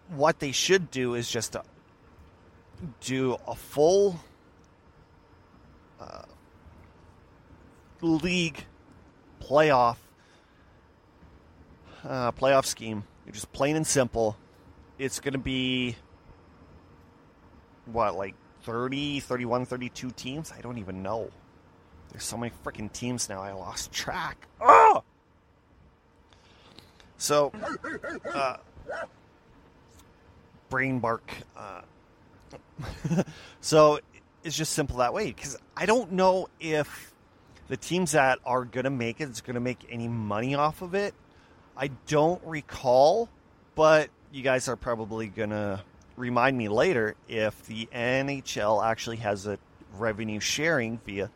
What 0.09 0.37
they 0.37 0.51
should 0.51 0.91
do 0.91 1.15
is 1.15 1.31
just 1.31 1.55
uh, 1.55 1.63
do 2.99 3.37
a 3.47 3.55
full 3.55 4.19
league 8.01 8.65
playoff 9.41 9.97
uh, 12.03 12.31
playoff 12.31 12.65
scheme. 12.65 13.03
Just 13.31 13.51
plain 13.53 13.75
and 13.75 13.85
simple. 13.85 14.35
It's 14.97 15.19
going 15.19 15.33
to 15.33 15.39
be 15.39 15.95
what 17.85 18.15
like 18.15 18.35
30, 18.63 19.19
31, 19.21 19.65
32 19.65 20.11
teams? 20.11 20.51
I 20.55 20.61
don't 20.61 20.77
even 20.77 21.01
know. 21.01 21.29
There's 22.11 22.23
so 22.23 22.37
many 22.37 22.51
freaking 22.65 22.91
teams 22.91 23.29
now. 23.29 23.41
I 23.41 23.53
lost 23.53 23.91
track. 23.91 24.47
Oh! 24.59 25.03
So, 27.17 27.53
uh, 28.33 28.57
brain 30.69 30.99
bark. 30.99 31.31
Uh, 31.55 31.81
so 33.61 33.99
it's 34.43 34.55
just 34.55 34.73
simple 34.73 34.97
that 34.97 35.13
way 35.13 35.27
because 35.27 35.57
I 35.75 35.85
don't 35.85 36.13
know 36.13 36.49
if 36.59 37.13
the 37.67 37.77
teams 37.77 38.11
that 38.11 38.39
are 38.45 38.65
going 38.65 38.83
to 38.83 38.89
make 38.89 39.21
it 39.21 39.29
is 39.29 39.41
going 39.41 39.53
to 39.55 39.61
make 39.61 39.85
any 39.89 40.07
money 40.07 40.55
off 40.55 40.81
of 40.81 40.93
it. 40.93 41.13
I 41.77 41.87
don't 42.07 42.41
recall, 42.45 43.29
but 43.75 44.09
you 44.31 44.43
guys 44.43 44.67
are 44.67 44.75
probably 44.75 45.27
going 45.27 45.51
to 45.51 45.81
remind 46.15 46.57
me 46.57 46.69
later 46.69 47.15
if 47.27 47.65
the 47.67 47.87
NHL 47.93 48.83
actually 48.83 49.17
has 49.17 49.47
a 49.47 49.57
revenue 49.97 50.39
sharing 50.39 50.99
via 51.05 51.29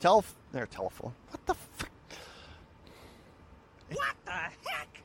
tel- 0.00 0.24
their 0.52 0.66
telephone. 0.66 1.14
What 1.30 1.46
the 1.46 1.54
fuck? 1.54 1.90
What 3.92 4.14
the 4.24 4.30
heck? 4.30 5.02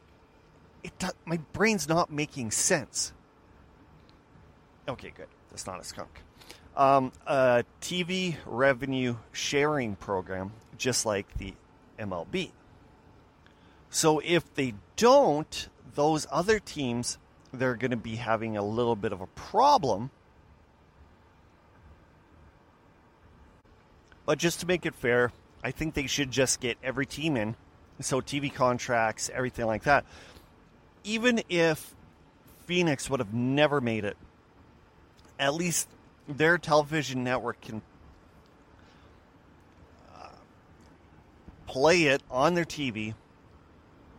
It 0.84 1.04
my 1.26 1.38
brain's 1.54 1.88
not 1.88 2.12
making 2.12 2.52
sense. 2.52 3.14
Okay, 4.88 5.12
good. 5.16 5.28
That's 5.50 5.66
not 5.66 5.80
a 5.80 5.84
skunk. 5.84 6.22
Um, 6.78 7.14
a 7.26 7.64
TV 7.82 8.36
revenue 8.46 9.16
sharing 9.32 9.96
program, 9.96 10.52
just 10.78 11.06
like 11.06 11.38
the 11.38 11.54
MLB. 11.98 12.52
So 13.90 14.22
if 14.24 14.54
they 14.56 14.74
don't, 14.98 15.70
those 15.94 16.28
other 16.30 16.60
teams 16.60 17.18
they're 17.60 17.76
going 17.76 17.92
to 17.92 17.98
be 17.98 18.16
having 18.16 18.58
a 18.58 18.64
little 18.64 18.96
bit 18.96 19.14
of 19.14 19.22
a 19.22 19.28
problem. 19.28 20.12
But 24.26 24.40
just 24.40 24.60
to 24.62 24.68
make 24.68 24.86
it 24.86 24.96
fair, 24.96 25.32
I 25.64 25.72
think 25.72 25.94
they 25.94 26.08
should 26.08 26.32
just 26.32 26.60
get 26.60 26.78
every 26.84 27.06
team 27.06 27.38
in. 27.38 27.56
So 28.02 28.22
TV 28.22 28.54
contracts, 28.54 29.30
everything 29.34 29.66
like 29.66 29.84
that. 29.84 30.06
Even 31.04 31.42
if 31.50 31.96
Phoenix 32.66 33.10
would 33.10 33.20
have 33.20 33.34
never 33.34 33.80
made 33.80 34.06
it, 34.06 34.18
at 35.40 35.54
least 35.54 35.88
their 36.28 36.58
television 36.58 37.24
network 37.24 37.62
can 37.62 37.82
uh, 40.14 40.28
play 41.68 42.04
it 42.04 42.22
on 42.30 42.56
their 42.56 42.66
TV. 42.66 43.14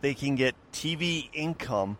They 0.01 0.13
can 0.13 0.35
get 0.35 0.55
TV 0.71 1.29
income 1.33 1.97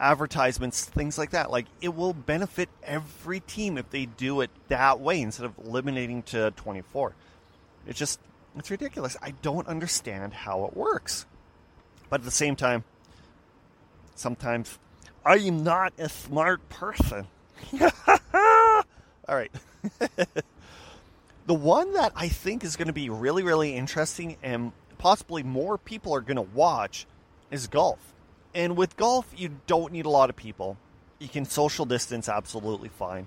advertisements, 0.00 0.84
things 0.84 1.18
like 1.18 1.30
that. 1.30 1.50
Like 1.50 1.66
it 1.80 1.94
will 1.94 2.12
benefit 2.12 2.68
every 2.82 3.40
team 3.40 3.78
if 3.78 3.90
they 3.90 4.06
do 4.06 4.40
it 4.40 4.50
that 4.68 5.00
way 5.00 5.20
instead 5.20 5.46
of 5.46 5.54
eliminating 5.64 6.22
to 6.24 6.52
24. 6.52 7.14
It's 7.86 7.98
just 7.98 8.20
it's 8.56 8.70
ridiculous. 8.70 9.16
I 9.22 9.32
don't 9.42 9.66
understand 9.68 10.32
how 10.32 10.64
it 10.64 10.76
works. 10.76 11.26
But 12.10 12.20
at 12.20 12.24
the 12.24 12.30
same 12.30 12.56
time, 12.56 12.84
sometimes 14.14 14.78
I 15.24 15.36
am 15.36 15.62
not 15.62 15.92
a 15.98 16.08
smart 16.08 16.66
person. 16.68 17.26
All 19.28 19.36
right. 19.36 19.52
the 21.46 21.54
one 21.54 21.92
that 21.94 22.12
I 22.16 22.28
think 22.28 22.64
is 22.64 22.76
going 22.76 22.86
to 22.86 22.94
be 22.94 23.10
really, 23.10 23.42
really 23.42 23.74
interesting 23.74 24.36
and 24.42 24.72
possibly 24.96 25.42
more 25.42 25.76
people 25.78 26.14
are 26.14 26.20
going 26.20 26.36
to 26.36 26.42
watch 26.42 27.06
is 27.50 27.66
golf. 27.66 28.14
And 28.54 28.76
with 28.76 28.96
golf, 28.96 29.26
you 29.36 29.56
don't 29.66 29.92
need 29.92 30.06
a 30.06 30.10
lot 30.10 30.30
of 30.30 30.36
people. 30.36 30.76
You 31.18 31.28
can 31.28 31.44
social 31.44 31.84
distance 31.84 32.28
absolutely 32.28 32.88
fine. 32.88 33.26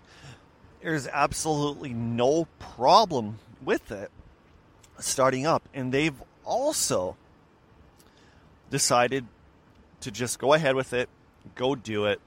There's 0.82 1.08
absolutely 1.08 1.94
no 1.94 2.48
problem 2.60 3.38
with 3.64 3.92
it 3.92 4.10
starting 5.00 5.46
up. 5.46 5.68
And 5.74 5.92
they've 5.92 6.20
also 6.44 7.16
decided 8.70 9.26
to 10.02 10.12
just 10.12 10.40
go 10.40 10.54
ahead 10.54 10.76
with 10.76 10.94
it, 10.94 11.10
go 11.56 11.76
do 11.76 12.06
it. 12.06 12.20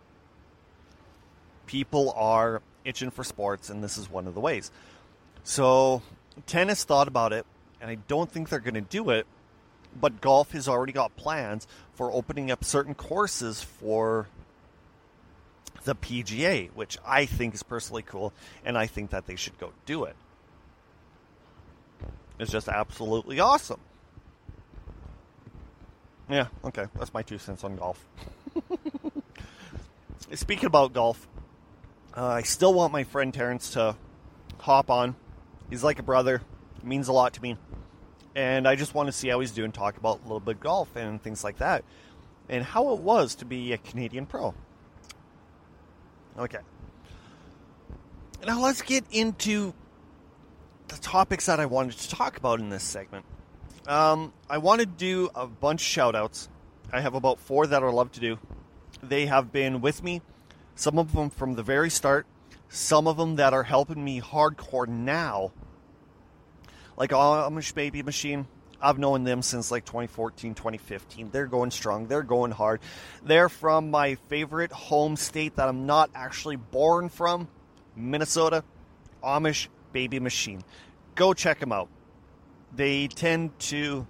People 1.66 2.12
are 2.16 2.62
itching 2.84 3.10
for 3.10 3.24
sports, 3.24 3.70
and 3.70 3.82
this 3.82 3.98
is 3.98 4.10
one 4.10 4.26
of 4.26 4.34
the 4.34 4.40
ways. 4.40 4.70
So, 5.42 6.02
tennis 6.46 6.84
thought 6.84 7.08
about 7.08 7.32
it, 7.32 7.46
and 7.80 7.90
I 7.90 7.96
don't 8.08 8.30
think 8.30 8.48
they're 8.48 8.60
going 8.60 8.74
to 8.74 8.80
do 8.80 9.10
it 9.10 9.26
but 10.00 10.20
golf 10.20 10.52
has 10.52 10.68
already 10.68 10.92
got 10.92 11.16
plans 11.16 11.66
for 11.94 12.12
opening 12.12 12.50
up 12.50 12.64
certain 12.64 12.94
courses 12.94 13.62
for 13.62 14.28
the 15.84 15.94
PGA, 15.94 16.70
which 16.72 16.98
I 17.06 17.26
think 17.26 17.54
is 17.54 17.62
personally 17.62 18.02
cool, 18.02 18.32
and 18.64 18.76
I 18.76 18.86
think 18.86 19.10
that 19.10 19.26
they 19.26 19.36
should 19.36 19.58
go 19.58 19.72
do 19.86 20.04
it. 20.04 20.16
It's 22.38 22.50
just 22.50 22.68
absolutely 22.68 23.38
awesome. 23.38 23.80
Yeah, 26.28 26.46
okay, 26.64 26.86
that's 26.98 27.12
my 27.12 27.22
two 27.22 27.38
cents 27.38 27.64
on 27.64 27.76
golf. 27.76 28.04
Speaking 30.34 30.66
about 30.66 30.94
golf, 30.94 31.28
uh, 32.16 32.26
I 32.26 32.42
still 32.42 32.74
want 32.74 32.92
my 32.92 33.04
friend 33.04 33.32
Terrence 33.32 33.70
to 33.70 33.96
hop 34.58 34.90
on. 34.90 35.16
He's 35.70 35.82
like 35.82 35.98
a 35.98 36.02
brother, 36.02 36.42
means 36.82 37.08
a 37.08 37.12
lot 37.12 37.34
to 37.34 37.42
me 37.42 37.56
and 38.34 38.66
I 38.66 38.76
just 38.76 38.94
want 38.94 39.06
to 39.06 39.12
see 39.12 39.28
how 39.28 39.40
he's 39.40 39.52
doing. 39.52 39.72
Talk 39.72 39.96
about 39.96 40.20
a 40.20 40.22
little 40.22 40.40
bit 40.40 40.56
of 40.56 40.60
golf 40.60 40.96
and 40.96 41.22
things 41.22 41.44
like 41.44 41.58
that, 41.58 41.84
and 42.48 42.64
how 42.64 42.92
it 42.92 43.00
was 43.00 43.34
to 43.36 43.44
be 43.44 43.72
a 43.72 43.78
Canadian 43.78 44.26
pro. 44.26 44.54
Okay. 46.38 46.58
Now 48.44 48.60
let's 48.60 48.82
get 48.82 49.04
into 49.10 49.72
the 50.88 50.96
topics 50.96 51.46
that 51.46 51.60
I 51.60 51.66
wanted 51.66 51.96
to 51.98 52.10
talk 52.10 52.36
about 52.36 52.60
in 52.60 52.68
this 52.68 52.82
segment. 52.82 53.24
Um, 53.86 54.32
I 54.50 54.58
want 54.58 54.80
to 54.80 54.86
do 54.86 55.30
a 55.34 55.46
bunch 55.46 55.82
of 55.82 55.86
shout 55.86 56.14
outs. 56.14 56.48
I 56.92 57.00
have 57.00 57.14
about 57.14 57.38
four 57.38 57.66
that 57.66 57.82
I 57.82 57.88
love 57.88 58.12
to 58.12 58.20
do. 58.20 58.38
They 59.02 59.26
have 59.26 59.52
been 59.52 59.80
with 59.80 60.02
me, 60.02 60.22
some 60.74 60.98
of 60.98 61.12
them 61.12 61.30
from 61.30 61.54
the 61.54 61.62
very 61.62 61.90
start, 61.90 62.26
some 62.68 63.06
of 63.06 63.16
them 63.16 63.36
that 63.36 63.52
are 63.52 63.62
helping 63.62 64.02
me 64.02 64.20
hardcore 64.20 64.88
now 64.88 65.52
like 66.96 67.12
oh, 67.12 67.48
Amish 67.50 67.74
Baby 67.74 68.02
Machine. 68.02 68.46
I've 68.80 68.98
known 68.98 69.24
them 69.24 69.40
since 69.40 69.70
like 69.70 69.84
2014, 69.86 70.54
2015. 70.54 71.30
They're 71.30 71.46
going 71.46 71.70
strong. 71.70 72.06
They're 72.06 72.22
going 72.22 72.50
hard. 72.50 72.80
They're 73.24 73.48
from 73.48 73.90
my 73.90 74.16
favorite 74.28 74.72
home 74.72 75.16
state 75.16 75.56
that 75.56 75.68
I'm 75.68 75.86
not 75.86 76.10
actually 76.14 76.56
born 76.56 77.08
from, 77.08 77.48
Minnesota. 77.96 78.62
Amish 79.22 79.68
Baby 79.92 80.20
Machine. 80.20 80.62
Go 81.14 81.32
check 81.32 81.60
them 81.60 81.72
out. 81.72 81.88
They 82.74 83.06
tend 83.08 83.58
to 83.60 84.06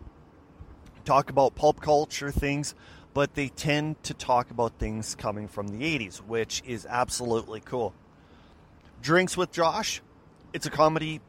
talk 1.05 1.31
about 1.31 1.55
pulp 1.55 1.81
culture 1.81 2.33
things, 2.33 2.75
but 3.15 3.35
they 3.35 3.49
tend 3.49 4.03
to 4.03 4.15
talk 4.15 4.51
about 4.51 4.79
things 4.79 5.15
coming 5.15 5.49
from 5.49 5.69
the 5.69 5.79
80s, 5.99 6.19
which 6.19 6.63
is 6.67 6.87
absolutely 6.87 7.61
cool. 7.61 7.95
Drinks 9.01 9.37
with 9.37 9.53
Josh. 9.53 10.03
It's 10.53 10.67
a 10.67 10.71
comedy 10.71 11.21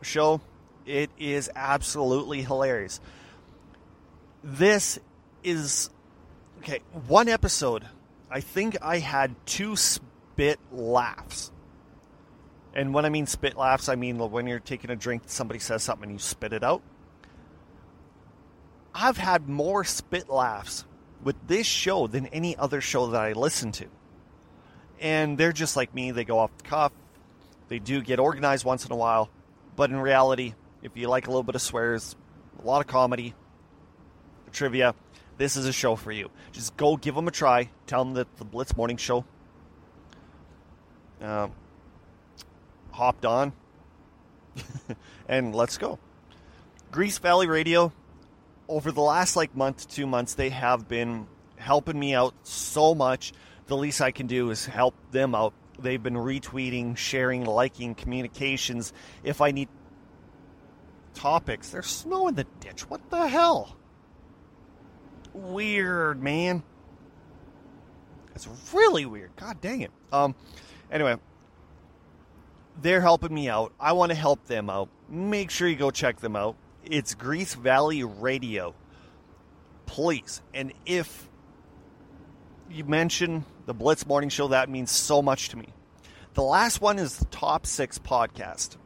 show 0.00 0.40
it 0.86 1.10
is 1.18 1.50
absolutely 1.54 2.42
hilarious. 2.42 3.00
This 4.42 4.98
is 5.44 5.90
okay. 6.58 6.80
One 7.06 7.28
episode, 7.28 7.86
I 8.30 8.40
think 8.40 8.76
I 8.82 8.98
had 8.98 9.34
two 9.46 9.76
spit 9.76 10.58
laughs. 10.72 11.50
And 12.74 12.94
when 12.94 13.04
I 13.04 13.10
mean 13.10 13.26
spit 13.26 13.56
laughs, 13.56 13.88
I 13.88 13.96
mean 13.96 14.18
when 14.18 14.46
you're 14.46 14.58
taking 14.58 14.90
a 14.90 14.96
drink, 14.96 15.24
somebody 15.26 15.60
says 15.60 15.82
something 15.82 16.04
and 16.04 16.12
you 16.12 16.18
spit 16.18 16.52
it 16.52 16.64
out. 16.64 16.82
I've 18.94 19.18
had 19.18 19.48
more 19.48 19.84
spit 19.84 20.28
laughs 20.28 20.84
with 21.22 21.36
this 21.46 21.66
show 21.66 22.06
than 22.06 22.26
any 22.26 22.56
other 22.56 22.80
show 22.80 23.08
that 23.08 23.20
I 23.20 23.32
listen 23.32 23.72
to. 23.72 23.86
And 25.00 25.36
they're 25.36 25.52
just 25.52 25.76
like 25.76 25.94
me, 25.94 26.10
they 26.10 26.24
go 26.24 26.38
off 26.38 26.56
the 26.58 26.64
cuff. 26.64 26.92
They 27.68 27.78
do 27.78 28.02
get 28.02 28.18
organized 28.18 28.64
once 28.64 28.84
in 28.84 28.92
a 28.92 28.96
while, 28.96 29.30
but 29.76 29.90
in 29.90 29.96
reality, 29.96 30.54
if 30.82 30.96
you 30.96 31.08
like 31.08 31.26
a 31.26 31.30
little 31.30 31.42
bit 31.42 31.54
of 31.54 31.62
swears, 31.62 32.16
a 32.62 32.66
lot 32.66 32.80
of 32.80 32.86
comedy, 32.86 33.34
trivia, 34.52 34.94
this 35.38 35.56
is 35.56 35.66
a 35.66 35.72
show 35.72 35.96
for 35.96 36.12
you. 36.12 36.30
Just 36.52 36.76
go 36.76 36.96
give 36.96 37.14
them 37.14 37.28
a 37.28 37.30
try. 37.30 37.70
Tell 37.86 38.04
them 38.04 38.14
that 38.14 38.36
the 38.36 38.44
Blitz 38.44 38.76
Morning 38.76 38.96
Show 38.96 39.24
uh, 41.22 41.48
hopped 42.90 43.24
on. 43.24 43.52
and 45.28 45.54
let's 45.54 45.78
go. 45.78 45.98
Grease 46.90 47.18
Valley 47.18 47.46
Radio, 47.46 47.92
over 48.68 48.92
the 48.92 49.00
last 49.00 49.36
like 49.36 49.54
month, 49.54 49.88
two 49.88 50.06
months, 50.06 50.34
they 50.34 50.50
have 50.50 50.88
been 50.88 51.26
helping 51.56 51.98
me 51.98 52.14
out 52.14 52.34
so 52.42 52.94
much. 52.94 53.32
The 53.66 53.76
least 53.76 54.00
I 54.00 54.10
can 54.10 54.26
do 54.26 54.50
is 54.50 54.66
help 54.66 54.94
them 55.10 55.34
out. 55.34 55.54
They've 55.78 56.02
been 56.02 56.14
retweeting, 56.14 56.96
sharing, 56.96 57.44
liking, 57.44 57.94
communications. 57.94 58.92
If 59.24 59.40
I 59.40 59.50
need 59.50 59.68
topics, 61.14 61.70
there's 61.70 61.86
snow 61.86 62.28
in 62.28 62.34
the 62.34 62.46
ditch. 62.60 62.88
What 62.88 63.10
the 63.10 63.28
hell? 63.28 63.76
Weird, 65.32 66.22
man. 66.22 66.62
It's 68.34 68.48
really 68.72 69.06
weird. 69.06 69.30
God 69.36 69.60
dang 69.60 69.82
it. 69.82 69.90
Um, 70.12 70.34
anyway, 70.90 71.16
they're 72.80 73.00
helping 73.00 73.34
me 73.34 73.48
out. 73.48 73.72
I 73.78 73.92
want 73.92 74.10
to 74.10 74.16
help 74.16 74.46
them 74.46 74.70
out. 74.70 74.88
Make 75.08 75.50
sure 75.50 75.68
you 75.68 75.76
go 75.76 75.90
check 75.90 76.20
them 76.20 76.36
out. 76.36 76.56
It's 76.84 77.14
Grease 77.14 77.54
Valley 77.54 78.02
Radio. 78.02 78.74
Please. 79.86 80.42
And 80.52 80.72
if 80.84 81.28
you 82.70 82.84
mention 82.84 83.44
the 83.66 83.74
Blitz 83.74 84.06
Morning 84.06 84.30
Show, 84.30 84.48
that 84.48 84.68
means 84.68 84.90
so 84.90 85.22
much 85.22 85.50
to 85.50 85.56
me. 85.56 85.68
The 86.34 86.42
last 86.42 86.80
one 86.80 86.98
is 86.98 87.18
the 87.18 87.26
Top 87.26 87.66
6 87.66 87.98
podcast. 88.00 88.76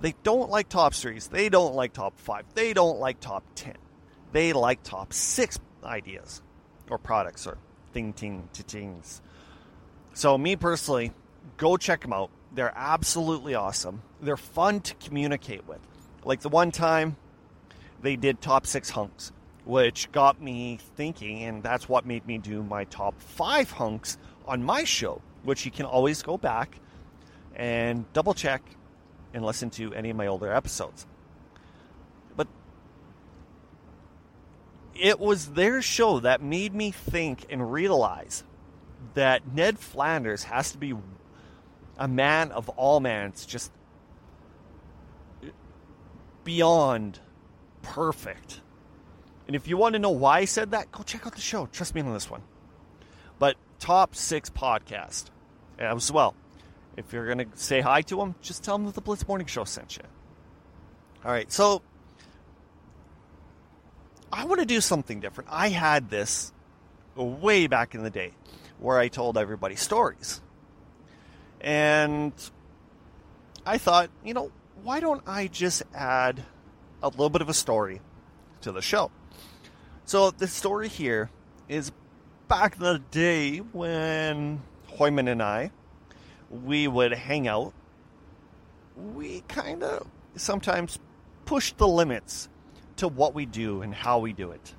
They 0.00 0.14
don't 0.22 0.50
like 0.50 0.68
top 0.68 0.94
threes. 0.94 1.28
They 1.28 1.48
don't 1.48 1.74
like 1.74 1.94
top 1.94 2.18
five. 2.18 2.44
They 2.54 2.74
don't 2.74 2.98
like 2.98 3.18
top 3.18 3.44
10. 3.54 3.74
They 4.32 4.52
like 4.52 4.82
top 4.82 5.12
six 5.12 5.58
ideas 5.82 6.42
or 6.90 6.98
products 6.98 7.46
or 7.46 7.56
thing 7.92 8.12
ting 8.12 8.48
tings. 8.52 9.22
So, 10.12 10.36
me 10.36 10.56
personally, 10.56 11.12
go 11.56 11.76
check 11.78 12.02
them 12.02 12.12
out. 12.12 12.30
They're 12.52 12.72
absolutely 12.76 13.54
awesome. 13.54 14.02
They're 14.20 14.36
fun 14.36 14.80
to 14.80 14.94
communicate 14.96 15.66
with. 15.66 15.80
Like 16.26 16.40
the 16.40 16.48
one 16.48 16.72
time 16.72 17.16
they 18.02 18.16
did 18.16 18.40
top 18.40 18.66
six 18.66 18.90
hunks, 18.90 19.30
which 19.64 20.10
got 20.10 20.42
me 20.42 20.80
thinking, 20.96 21.44
and 21.44 21.62
that's 21.62 21.88
what 21.88 22.04
made 22.04 22.26
me 22.26 22.36
do 22.36 22.64
my 22.64 22.82
top 22.84 23.20
five 23.20 23.70
hunks 23.70 24.18
on 24.44 24.64
my 24.64 24.82
show, 24.82 25.22
which 25.44 25.64
you 25.64 25.70
can 25.70 25.86
always 25.86 26.22
go 26.24 26.36
back 26.36 26.80
and 27.54 28.12
double 28.12 28.34
check 28.34 28.62
and 29.34 29.44
listen 29.44 29.70
to 29.70 29.94
any 29.94 30.10
of 30.10 30.16
my 30.16 30.26
older 30.26 30.52
episodes. 30.52 31.06
But 32.36 32.48
it 34.96 35.20
was 35.20 35.52
their 35.52 35.80
show 35.80 36.18
that 36.18 36.42
made 36.42 36.74
me 36.74 36.90
think 36.90 37.46
and 37.48 37.72
realize 37.72 38.42
that 39.14 39.54
Ned 39.54 39.78
Flanders 39.78 40.42
has 40.42 40.72
to 40.72 40.78
be 40.78 40.92
a 41.96 42.08
man 42.08 42.50
of 42.50 42.68
all 42.70 42.98
mans, 42.98 43.46
just 43.46 43.70
beyond 46.46 47.18
perfect. 47.82 48.62
And 49.46 49.54
if 49.54 49.68
you 49.68 49.76
want 49.76 49.92
to 49.92 49.98
know 49.98 50.10
why 50.10 50.38
I 50.38 50.44
said 50.46 50.70
that, 50.70 50.90
go 50.90 51.02
check 51.02 51.26
out 51.26 51.34
the 51.34 51.40
show. 51.40 51.66
Trust 51.66 51.94
me 51.94 52.00
on 52.00 52.12
this 52.14 52.30
one. 52.30 52.42
But 53.38 53.56
top 53.78 54.14
six 54.14 54.48
podcast 54.48 55.24
as 55.78 56.10
well. 56.10 56.34
If 56.96 57.12
you're 57.12 57.26
going 57.26 57.50
to 57.50 57.58
say 57.58 57.82
hi 57.82 58.00
to 58.02 58.16
them, 58.16 58.36
just 58.40 58.64
tell 58.64 58.78
them 58.78 58.86
that 58.86 58.94
the 58.94 59.02
Blitz 59.02 59.26
Morning 59.28 59.46
Show 59.46 59.64
sent 59.64 59.96
you. 59.96 60.04
All 61.24 61.32
right, 61.32 61.52
so 61.52 61.82
I 64.32 64.44
want 64.44 64.60
to 64.60 64.66
do 64.66 64.80
something 64.80 65.20
different. 65.20 65.50
I 65.52 65.68
had 65.68 66.08
this 66.08 66.52
way 67.16 67.66
back 67.66 67.94
in 67.94 68.02
the 68.02 68.10
day 68.10 68.32
where 68.78 68.98
I 68.98 69.08
told 69.08 69.36
everybody 69.36 69.74
stories. 69.76 70.40
And 71.60 72.32
I 73.66 73.78
thought, 73.78 74.10
you 74.24 74.32
know, 74.32 74.52
why 74.82 75.00
don't 75.00 75.22
I 75.26 75.46
just 75.48 75.82
add 75.94 76.42
a 77.02 77.08
little 77.08 77.30
bit 77.30 77.42
of 77.42 77.48
a 77.48 77.54
story 77.54 78.00
to 78.62 78.72
the 78.72 78.82
show? 78.82 79.10
So 80.04 80.30
the 80.30 80.46
story 80.46 80.88
here 80.88 81.30
is 81.68 81.92
back 82.48 82.76
in 82.76 82.82
the 82.82 83.02
day 83.10 83.58
when 83.58 84.62
Hoyman 84.88 85.28
and 85.28 85.42
I 85.42 85.70
we 86.50 86.88
would 86.88 87.12
hang 87.12 87.48
out. 87.48 87.72
We 89.14 89.42
kind 89.48 89.82
of 89.82 90.06
sometimes 90.36 90.98
push 91.44 91.72
the 91.72 91.88
limits 91.88 92.48
to 92.96 93.08
what 93.08 93.34
we 93.34 93.46
do 93.46 93.82
and 93.82 93.94
how 93.94 94.18
we 94.18 94.32
do 94.32 94.50
it. 94.50 94.74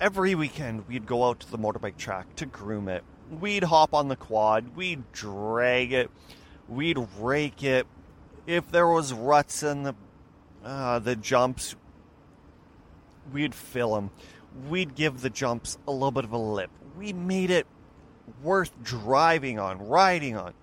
Every 0.00 0.34
weekend, 0.34 0.86
we'd 0.88 1.06
go 1.06 1.24
out 1.24 1.40
to 1.40 1.50
the 1.50 1.58
motorbike 1.58 1.96
track 1.96 2.34
to 2.36 2.46
groom 2.46 2.88
it. 2.88 3.04
We'd 3.40 3.64
hop 3.64 3.94
on 3.94 4.08
the 4.08 4.16
quad, 4.16 4.76
we'd 4.76 5.10
drag 5.12 5.92
it, 5.92 6.10
we'd 6.68 6.98
rake 7.18 7.62
it. 7.62 7.86
If 8.46 8.70
there 8.70 8.86
was 8.86 9.12
ruts 9.12 9.62
in 9.62 9.84
the 9.84 9.94
uh, 10.64 10.98
the 10.98 11.16
jumps, 11.16 11.76
we'd 13.32 13.54
fill 13.54 13.94
them. 13.94 14.10
We'd 14.68 14.94
give 14.94 15.20
the 15.20 15.30
jumps 15.30 15.78
a 15.86 15.92
little 15.92 16.10
bit 16.10 16.24
of 16.24 16.32
a 16.32 16.38
lip. 16.38 16.70
We 16.98 17.12
made 17.12 17.50
it 17.50 17.66
worth 18.42 18.70
driving 18.82 19.58
on, 19.58 19.88
riding 19.88 20.36
on, 20.36 20.54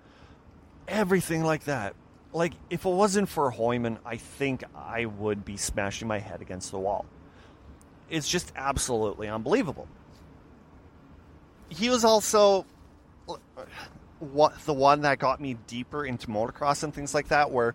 everything 0.88 1.44
like 1.44 1.64
that. 1.64 1.94
Like, 2.32 2.54
if 2.70 2.84
it 2.84 2.90
wasn't 2.90 3.28
for 3.28 3.50
Hoyman, 3.50 3.98
I 4.06 4.16
think 4.16 4.64
I 4.74 5.04
would 5.04 5.44
be 5.44 5.56
smashing 5.56 6.08
my 6.08 6.18
head 6.18 6.40
against 6.40 6.70
the 6.70 6.78
wall. 6.78 7.04
It's 8.08 8.28
just 8.28 8.52
absolutely 8.56 9.28
unbelievable. 9.28 9.86
He 11.68 11.90
was 11.90 12.04
also 12.04 12.66
what 14.22 14.58
the 14.66 14.72
one 14.72 15.02
that 15.02 15.18
got 15.18 15.40
me 15.40 15.56
deeper 15.66 16.04
into 16.04 16.28
motocross 16.28 16.82
and 16.82 16.94
things 16.94 17.14
like 17.14 17.28
that, 17.28 17.50
where 17.50 17.74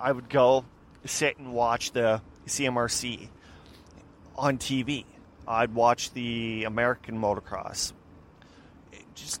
I 0.00 0.12
would 0.12 0.28
go 0.28 0.64
sit 1.04 1.38
and 1.38 1.52
watch 1.52 1.92
the 1.92 2.20
CMRC 2.46 3.28
on 4.36 4.58
TV. 4.58 5.04
I'd 5.46 5.74
watch 5.74 6.12
the 6.12 6.64
American 6.64 7.20
motocross 7.20 7.92
just 9.14 9.40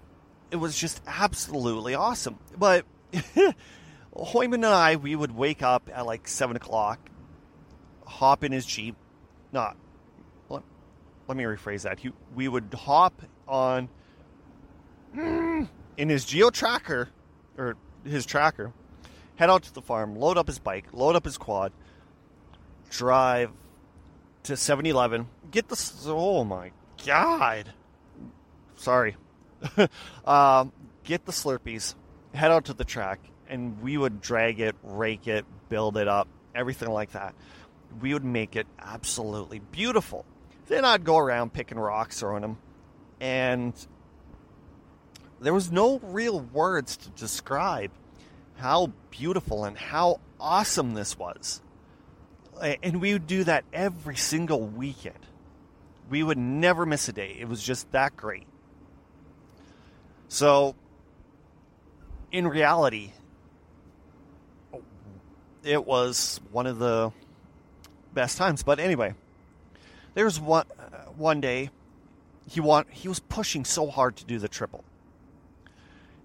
it 0.50 0.56
was 0.56 0.76
just 0.76 1.00
absolutely 1.06 1.94
awesome. 1.94 2.38
But 2.58 2.84
Hoyman 4.14 4.54
and 4.54 4.66
I, 4.66 4.96
we 4.96 5.16
would 5.16 5.34
wake 5.34 5.62
up 5.62 5.88
at 5.92 6.06
like 6.06 6.28
seven 6.28 6.56
o'clock, 6.56 6.98
hop 8.06 8.44
in 8.44 8.52
his 8.52 8.66
jeep. 8.66 8.96
Not 9.50 9.76
let, 10.48 10.62
let 11.28 11.36
me 11.36 11.44
rephrase 11.44 11.82
that. 11.82 12.00
He, 12.00 12.10
we 12.34 12.48
would 12.48 12.72
hop 12.74 13.22
on 13.48 13.88
in 15.96 16.08
his 16.08 16.24
geo 16.24 16.50
tracker 16.50 17.08
or 17.56 17.76
his 18.04 18.26
tracker, 18.26 18.72
head 19.36 19.50
out 19.50 19.62
to 19.64 19.74
the 19.74 19.82
farm, 19.82 20.16
load 20.16 20.38
up 20.38 20.46
his 20.46 20.58
bike, 20.58 20.86
load 20.92 21.16
up 21.16 21.24
his 21.24 21.38
quad, 21.38 21.72
drive 22.90 23.50
to 24.44 24.54
7-Eleven, 24.54 25.28
get 25.50 25.68
the 25.68 25.92
oh 26.06 26.44
my 26.44 26.72
god. 27.06 27.72
Sorry, 28.76 29.16
um, 30.24 30.72
get 31.04 31.24
the 31.24 31.32
Slurpees, 31.32 31.94
head 32.34 32.50
out 32.50 32.64
to 32.66 32.74
the 32.74 32.84
track, 32.84 33.20
and 33.48 33.80
we 33.80 33.96
would 33.96 34.20
drag 34.20 34.60
it, 34.60 34.74
rake 34.82 35.28
it, 35.28 35.44
build 35.68 35.96
it 35.96 36.08
up, 36.08 36.26
everything 36.54 36.90
like 36.90 37.12
that. 37.12 37.34
We 38.00 38.14
would 38.14 38.24
make 38.24 38.56
it 38.56 38.66
absolutely 38.80 39.60
beautiful. 39.60 40.24
Then 40.66 40.84
I'd 40.84 41.04
go 41.04 41.18
around 41.18 41.52
picking 41.52 41.78
rocks, 41.78 42.18
throwing 42.18 42.42
them, 42.42 42.58
and 43.20 43.74
there 45.42 45.54
was 45.54 45.72
no 45.72 45.98
real 45.98 46.40
words 46.40 46.96
to 46.96 47.08
describe 47.10 47.90
how 48.56 48.92
beautiful 49.10 49.64
and 49.64 49.76
how 49.76 50.20
awesome 50.38 50.94
this 50.94 51.18
was. 51.18 51.60
And 52.60 53.00
we 53.00 53.12
would 53.12 53.26
do 53.26 53.44
that 53.44 53.64
every 53.72 54.16
single 54.16 54.60
weekend. 54.60 55.18
We 56.08 56.22
would 56.22 56.38
never 56.38 56.86
miss 56.86 57.08
a 57.08 57.12
day. 57.12 57.36
It 57.40 57.48
was 57.48 57.62
just 57.62 57.90
that 57.92 58.16
great. 58.16 58.46
So, 60.28 60.76
in 62.30 62.46
reality, 62.46 63.12
it 65.64 65.84
was 65.84 66.40
one 66.52 66.66
of 66.66 66.78
the 66.78 67.12
best 68.14 68.38
times. 68.38 68.62
But 68.62 68.78
anyway, 68.78 69.14
there 70.14 70.24
was 70.24 70.38
one 70.38 70.66
uh, 70.78 71.10
one 71.16 71.40
day 71.40 71.70
he 72.48 72.60
want 72.60 72.90
he 72.90 73.08
was 73.08 73.20
pushing 73.20 73.64
so 73.64 73.88
hard 73.88 74.16
to 74.16 74.24
do 74.24 74.38
the 74.38 74.48
triple. 74.48 74.84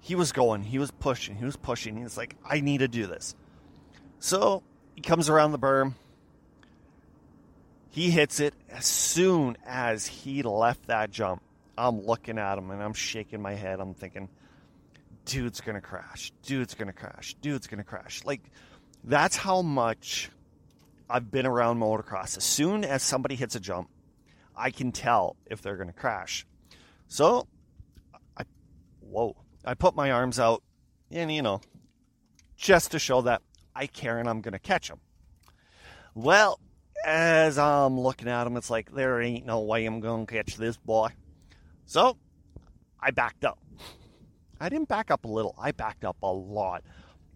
He 0.08 0.16
was 0.16 0.32
going, 0.32 0.64
he 0.64 0.80
was 0.80 0.90
pushing, 0.90 1.36
he 1.36 1.44
was 1.44 1.58
pushing. 1.58 1.98
He 1.98 2.04
was 2.04 2.16
like, 2.16 2.38
I 2.46 2.62
need 2.62 2.78
to 2.78 2.88
do 2.88 3.08
this. 3.08 3.36
So 4.20 4.64
he 4.96 5.02
comes 5.02 5.28
around 5.28 5.52
the 5.52 5.60
berm. 5.60 5.96
He 7.90 8.10
hits 8.10 8.40
it 8.40 8.54
as 8.70 8.86
soon 8.86 9.58
as 9.66 10.08
he 10.08 10.44
left 10.44 10.88
that 10.88 11.12
jump. 11.12 11.42
I'm 11.78 12.06
looking 12.06 12.38
at 12.38 12.58
him 12.58 12.72
and 12.72 12.82
I'm 12.82 12.94
shaking 12.94 13.42
my 13.42 13.54
head. 13.54 13.82
I'm 13.82 13.94
thinking, 13.94 14.30
dude's 15.26 15.60
gonna 15.60 15.82
crash. 15.82 16.32
Dude's 16.42 16.74
gonna 16.74 16.94
crash. 16.94 17.36
Dude's 17.42 17.68
gonna 17.68 17.84
crash. 17.84 18.24
Like, 18.24 18.50
that's 19.04 19.36
how 19.36 19.62
much 19.62 20.30
I've 21.10 21.30
been 21.30 21.46
around 21.46 21.82
motocross. 21.82 22.38
As 22.38 22.46
soon 22.46 22.86
as 22.86 23.04
somebody 23.04 23.36
hits 23.36 23.56
a 23.56 23.60
jump, 23.60 23.90
I 24.56 24.72
can 24.72 24.94
tell 24.94 25.36
if 25.48 25.62
they're 25.62 25.76
gonna 25.76 25.92
crash. 25.92 26.48
So, 27.10 27.46
I, 28.38 28.44
whoa, 29.02 29.36
I 29.68 29.74
put 29.74 29.96
my 29.96 30.12
arms 30.12 30.40
out 30.40 30.64
and, 31.12 31.30
you 31.30 31.42
know, 31.42 31.60
just 32.56 32.92
to 32.92 33.00
show 33.00 33.22
that 33.24 33.42
I 33.76 33.86
care 33.86 34.18
and 34.18 34.30
I'm 34.30 34.40
going 34.40 34.54
to 34.54 34.60
catch 34.60 34.90
him. 34.90 35.00
Well, 36.16 36.62
as 37.06 37.58
I'm 37.58 38.00
looking 38.00 38.30
at 38.30 38.48
him, 38.48 38.56
it's 38.56 38.70
like, 38.70 38.94
there 38.94 39.22
ain't 39.22 39.46
no 39.46 39.60
way 39.60 39.86
I'm 39.86 40.00
going 40.00 40.26
to 40.26 40.34
catch 40.34 40.56
this 40.56 40.78
boy. 40.78 41.10
So 41.86 42.18
I 42.98 43.12
backed 43.12 43.44
up. 43.44 43.60
I 44.60 44.70
didn't 44.70 44.88
back 44.88 45.12
up 45.12 45.26
a 45.26 45.28
little, 45.28 45.54
I 45.60 45.74
backed 45.74 46.06
up 46.06 46.18
a 46.24 46.32
lot. 46.32 46.84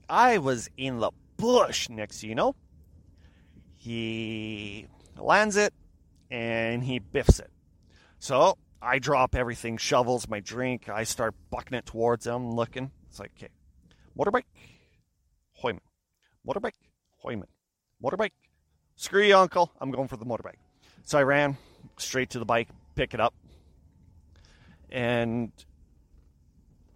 I 0.08 0.38
was 0.38 0.70
in 0.78 1.00
the 1.00 1.12
bush 1.36 1.90
next, 1.90 2.24
you 2.24 2.34
know. 2.34 2.56
He 3.76 4.88
lands 5.18 5.58
it 5.58 5.74
and 6.30 6.82
he 6.82 7.00
biffs 7.00 7.40
it. 7.40 7.52
So 8.20 8.58
I 8.82 9.00
drop 9.00 9.36
everything, 9.36 9.78
shovels, 9.78 10.28
my 10.28 10.40
drink. 10.40 10.90
I 10.90 11.04
start 11.04 11.36
bucking 11.52 11.78
it 11.78 11.86
towards 11.86 12.26
him, 12.26 12.52
looking. 12.52 12.92
It's 13.10 13.20
like, 13.20 13.32
okay, 13.38 13.50
motorbike, 14.18 14.46
Hoyman. 15.62 15.82
Motorbike, 16.48 16.74
Hoyman. 17.24 17.48
Motorbike, 18.04 18.32
screw 18.96 19.24
you, 19.24 19.38
uncle. 19.38 19.72
I'm 19.80 19.92
going 19.92 20.08
for 20.08 20.18
the 20.18 20.26
motorbike. 20.26 20.58
So 21.04 21.20
I 21.20 21.24
ran 21.24 21.58
straight 21.98 22.32
to 22.32 22.40
the 22.40 22.46
bike, 22.46 22.70
pick 22.96 23.14
it 23.14 23.20
up, 23.20 23.36
and 24.90 25.52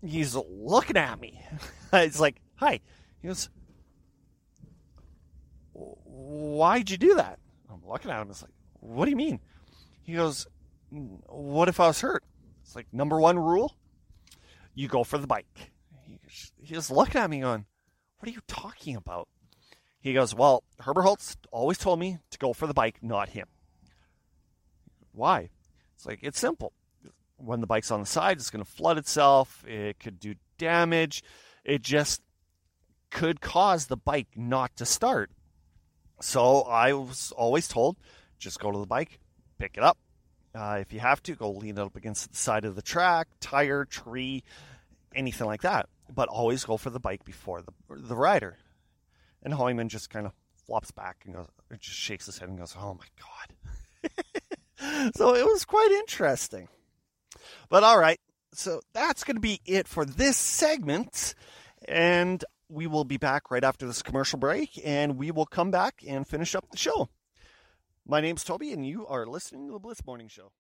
he's 0.04 0.36
looking 0.36 0.98
at 0.98 1.20
me. 1.20 1.40
it's 1.94 2.20
like, 2.20 2.42
hi. 2.56 2.80
He 3.22 3.28
goes, 3.28 3.50
why'd 5.74 6.90
you 6.90 6.98
do 6.98 7.16
that? 7.16 7.40
I'm 7.72 7.82
looking 7.88 8.10
at 8.10 8.22
him. 8.22 8.30
It's 8.30 8.42
like, 8.42 8.52
what 8.80 9.06
do 9.06 9.12
you 9.12 9.18
mean? 9.18 9.40
He 10.04 10.14
goes, 10.14 10.48
what 10.96 11.70
if 11.70 11.80
I 11.80 11.88
was 11.88 12.02
hurt? 12.02 12.24
It's 12.62 12.76
like, 12.76 12.88
number 12.92 13.20
one 13.20 13.38
rule, 13.38 13.76
you 14.74 14.88
go 14.88 15.04
for 15.04 15.18
the 15.18 15.28
bike. 15.28 15.72
He 16.62 16.76
was 16.76 16.90
looking 16.90 17.22
at 17.22 17.30
me 17.30 17.42
going, 17.42 17.66
what 18.20 18.30
are 18.30 18.34
you 18.34 18.42
talking 18.48 18.96
about? 18.96 19.28
He 20.00 20.14
goes, 20.14 20.36
well, 20.36 20.64
Herbert 20.80 21.04
Holtz 21.04 21.38
always 21.52 21.78
told 21.78 22.00
me 22.00 22.20
to 22.32 22.38
go 22.38 22.54
for 22.54 22.68
the 22.68 22.74
bike, 22.74 22.98
not 23.02 23.30
him. 23.30 23.48
Why? 25.12 25.50
It's 25.96 26.06
like, 26.06 26.20
it's 26.22 26.40
simple. 26.40 26.74
When 27.38 27.62
the 27.62 27.68
bike's 27.68 27.92
on 27.92 28.00
the 28.02 28.06
side, 28.06 28.38
it's 28.38 28.50
going 28.50 28.64
to 28.64 28.70
flood 28.70 28.98
itself. 28.98 29.64
It 29.68 30.00
could 30.00 30.20
do 30.20 30.36
damage. 30.58 31.24
It 31.64 31.82
just 31.82 32.22
could 33.10 33.42
cause 33.42 33.88
the 33.88 33.98
bike 33.98 34.28
not 34.36 34.76
to 34.78 34.86
start. 34.86 35.32
So 36.22 36.62
I 36.62 36.94
was 36.94 37.34
always 37.36 37.68
told 37.68 37.98
just 38.38 38.60
go 38.60 38.72
to 38.72 38.78
the 38.78 38.86
bike, 38.86 39.20
pick 39.58 39.78
it 39.78 39.84
up. 39.84 39.98
Uh, 40.56 40.78
if 40.80 40.94
you 40.94 41.00
have 41.00 41.22
to, 41.24 41.36
go 41.36 41.52
lean 41.52 41.78
up 41.78 41.96
against 41.96 42.32
the 42.32 42.38
side 42.38 42.64
of 42.64 42.76
the 42.76 42.82
track, 42.82 43.28
tire, 43.42 43.84
tree, 43.84 44.44
anything 45.14 45.48
like 45.48 45.62
that. 45.64 45.90
But 46.14 46.30
always 46.30 46.64
go 46.64 46.78
for 46.78 46.90
the 46.90 47.00
bike 47.00 47.26
before 47.26 47.62
the 47.62 47.74
the 47.90 48.16
rider. 48.16 48.58
And 49.44 49.54
Hoyman 49.54 49.90
just 49.90 50.10
kind 50.10 50.26
of 50.26 50.34
flops 50.66 50.92
back 50.92 51.24
and 51.26 51.36
goes, 51.36 51.48
just 51.80 51.98
shakes 51.98 52.26
his 52.26 52.38
head 52.38 52.50
and 52.50 52.58
goes, 52.58 52.76
"Oh 52.80 52.94
my 52.94 53.08
god." 53.20 55.12
so 55.16 55.36
it 55.36 55.46
was 55.46 55.66
quite 55.66 55.92
interesting. 55.92 56.68
But 57.70 57.84
all 57.84 58.00
right, 58.00 58.20
so 58.54 58.82
that's 58.94 59.24
going 59.24 59.36
to 59.36 59.42
be 59.42 59.60
it 59.66 59.88
for 59.88 60.06
this 60.06 60.38
segment, 60.38 61.36
and 61.88 62.44
we 62.70 62.88
will 62.88 63.04
be 63.04 63.18
back 63.18 63.52
right 63.52 63.64
after 63.64 63.86
this 63.86 64.02
commercial 64.02 64.40
break, 64.40 64.80
and 64.84 65.18
we 65.18 65.32
will 65.32 65.46
come 65.46 65.72
back 65.72 66.04
and 66.08 66.28
finish 66.28 66.56
up 66.56 66.70
the 66.70 66.78
show. 66.78 67.10
My 68.08 68.22
name's 68.22 68.44
Toby, 68.44 68.72
and 68.72 68.86
you 68.86 69.08
are 69.08 69.26
listening 69.26 69.66
to 69.66 69.74
the 69.74 69.80
Blitz 69.80 70.06
Morning 70.06 70.28
Show. 70.28 70.52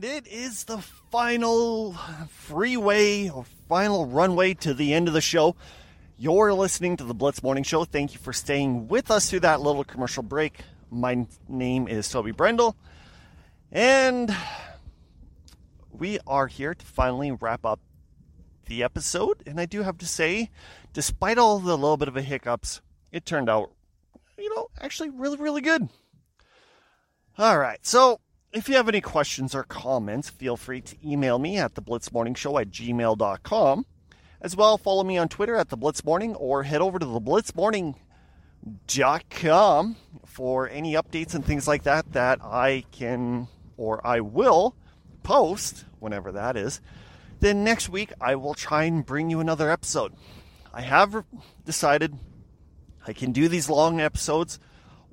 And 0.00 0.10
it 0.10 0.26
is 0.28 0.64
the 0.64 0.78
final 0.78 1.92
freeway 2.30 3.28
or 3.28 3.44
final 3.68 4.06
runway 4.06 4.54
to 4.54 4.72
the 4.72 4.94
end 4.94 5.08
of 5.08 5.12
the 5.12 5.20
show. 5.20 5.56
You're 6.16 6.54
listening 6.54 6.96
to 6.96 7.04
the 7.04 7.12
Blitz 7.12 7.42
Morning 7.42 7.64
Show. 7.64 7.84
Thank 7.84 8.14
you 8.14 8.18
for 8.18 8.32
staying 8.32 8.88
with 8.88 9.10
us 9.10 9.28
through 9.28 9.40
that 9.40 9.60
little 9.60 9.84
commercial 9.84 10.22
break. 10.22 10.60
My 10.90 11.26
name 11.50 11.86
is 11.86 12.08
Toby 12.08 12.30
Brendel, 12.30 12.76
and 13.70 14.34
we 15.90 16.18
are 16.26 16.46
here 16.46 16.74
to 16.74 16.86
finally 16.86 17.32
wrap 17.32 17.66
up 17.66 17.80
the 18.68 18.82
episode. 18.82 19.42
And 19.44 19.60
I 19.60 19.66
do 19.66 19.82
have 19.82 19.98
to 19.98 20.06
say, 20.06 20.48
despite 20.94 21.36
all 21.36 21.58
the 21.58 21.76
little 21.76 21.98
bit 21.98 22.08
of 22.08 22.16
a 22.16 22.22
hiccups, 22.22 22.80
it 23.12 23.26
turned 23.26 23.50
out, 23.50 23.70
you 24.38 24.48
know, 24.56 24.68
actually 24.80 25.10
really, 25.10 25.36
really 25.36 25.60
good. 25.60 25.90
All 27.36 27.58
right, 27.58 27.84
so 27.84 28.18
if 28.52 28.68
you 28.68 28.74
have 28.74 28.88
any 28.88 29.00
questions 29.00 29.54
or 29.54 29.62
comments, 29.62 30.28
feel 30.28 30.56
free 30.56 30.80
to 30.80 30.96
email 31.06 31.38
me 31.38 31.58
at 31.58 31.74
theblitzmorningshow 31.74 32.60
at 32.60 32.70
gmail.com. 32.70 33.86
As 34.42 34.56
well, 34.56 34.76
follow 34.78 35.04
me 35.04 35.18
on 35.18 35.28
Twitter 35.28 35.54
at 35.56 35.68
theblitzmorning 35.68 36.34
or 36.38 36.64
head 36.64 36.80
over 36.80 36.98
to 36.98 37.06
theblitzmorning.com 37.06 39.96
for 40.26 40.68
any 40.68 40.94
updates 40.94 41.34
and 41.34 41.44
things 41.44 41.68
like 41.68 41.84
that 41.84 42.12
that 42.12 42.40
I 42.42 42.84
can 42.90 43.46
or 43.76 44.04
I 44.06 44.20
will 44.20 44.74
post 45.22 45.84
whenever 45.98 46.32
that 46.32 46.56
is. 46.56 46.80
Then 47.40 47.64
next 47.64 47.88
week, 47.88 48.12
I 48.20 48.34
will 48.34 48.52
try 48.54 48.84
and 48.84 49.06
bring 49.06 49.30
you 49.30 49.40
another 49.40 49.70
episode. 49.70 50.12
I 50.72 50.82
have 50.82 51.24
decided 51.64 52.18
I 53.06 53.12
can 53.12 53.32
do 53.32 53.48
these 53.48 53.70
long 53.70 54.00
episodes 54.00 54.58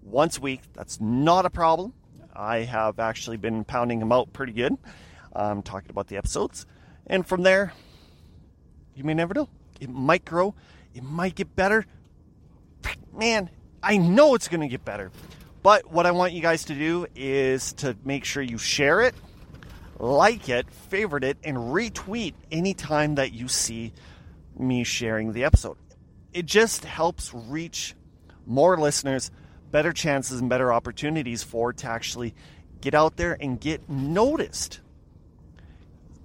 once 0.02 0.38
a 0.38 0.42
week. 0.42 0.62
That's 0.74 1.00
not 1.00 1.46
a 1.46 1.50
problem. 1.50 1.94
I 2.38 2.60
have 2.60 3.00
actually 3.00 3.38
been 3.38 3.64
pounding 3.64 4.00
them 4.00 4.12
out 4.12 4.32
pretty 4.32 4.54
good, 4.54 4.78
um, 5.36 5.64
talking 5.64 5.90
about 5.90 6.08
the 6.08 6.18
episodes. 6.18 6.68
And 7.08 7.26
from 7.26 7.42
there, 7.42 7.74
you 8.96 9.04
may 9.04 9.16
never 9.16 9.34
know. 9.34 9.50
It 9.82 9.90
might 9.90 10.24
grow, 10.24 10.54
it 10.94 11.04
might 11.04 11.36
get 11.36 11.56
better. 11.56 11.86
Man, 13.12 13.50
I 13.82 13.98
know 13.98 14.36
it's 14.36 14.48
going 14.48 14.62
to 14.62 14.68
get 14.68 14.86
better. 14.86 15.12
But 15.64 15.92
what 15.92 16.06
I 16.06 16.12
want 16.12 16.34
you 16.34 16.42
guys 16.42 16.66
to 16.66 16.76
do 16.76 17.08
is 17.16 17.74
to 17.74 17.98
make 18.06 18.24
sure 18.24 18.44
you 18.44 18.58
share 18.58 19.02
it, 19.02 19.16
like 20.00 20.48
it, 20.48 20.70
favorite 20.70 21.24
it, 21.24 21.38
and 21.44 21.58
retweet 21.58 22.36
anytime 22.52 23.16
that 23.16 23.34
you 23.34 23.48
see 23.48 23.94
me 24.58 24.84
sharing 24.84 25.34
the 25.34 25.44
episode. 25.44 25.78
It 26.34 26.46
just 26.46 26.86
helps 26.86 27.34
reach 27.34 27.96
more 28.46 28.78
listeners 28.78 29.32
better 29.78 29.93
chances 29.93 30.39
and 30.39 30.49
better 30.49 30.73
opportunities 30.73 31.43
for 31.43 31.71
to 31.71 31.86
actually 31.86 32.34
get 32.82 32.95
out 32.95 33.15
there 33.15 33.38
and 33.39 33.61
get 33.61 33.88
noticed. 33.88 34.80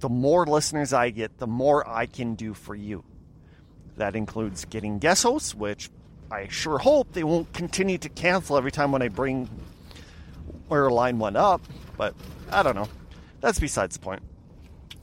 The 0.00 0.08
more 0.08 0.46
listeners 0.46 0.94
I 0.94 1.10
get, 1.10 1.36
the 1.36 1.46
more 1.46 1.86
I 1.86 2.06
can 2.06 2.34
do 2.34 2.54
for 2.54 2.74
you. 2.74 3.04
That 3.98 4.16
includes 4.16 4.64
getting 4.64 4.98
guest 4.98 5.24
hosts, 5.24 5.54
which 5.54 5.90
I 6.30 6.48
sure 6.48 6.78
hope 6.78 7.12
they 7.12 7.24
won't 7.24 7.52
continue 7.52 7.98
to 7.98 8.08
cancel 8.08 8.56
every 8.56 8.72
time 8.72 8.90
when 8.90 9.02
I 9.02 9.08
bring 9.08 9.50
or 10.70 10.90
line 10.90 11.18
one 11.18 11.36
up, 11.36 11.60
but 11.98 12.14
I 12.50 12.62
don't 12.62 12.74
know. 12.74 12.88
That's 13.42 13.60
besides 13.60 13.98
the 13.98 14.00
point. 14.00 14.22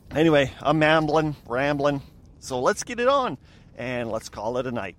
Anyway, 0.09 0.51
I'm 0.59 0.79
rambling, 0.79 1.35
rambling. 1.47 2.01
So 2.39 2.59
let's 2.59 2.81
get 2.83 2.99
it 2.99 3.07
on 3.07 3.37
and 3.77 4.09
let's 4.09 4.27
call 4.27 4.57
it 4.57 4.65
a 4.65 4.71
night. 4.71 4.95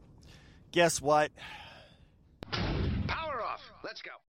Guess 0.70 1.02
what? 1.02 1.32
Let's 3.90 4.02
go. 4.02 4.29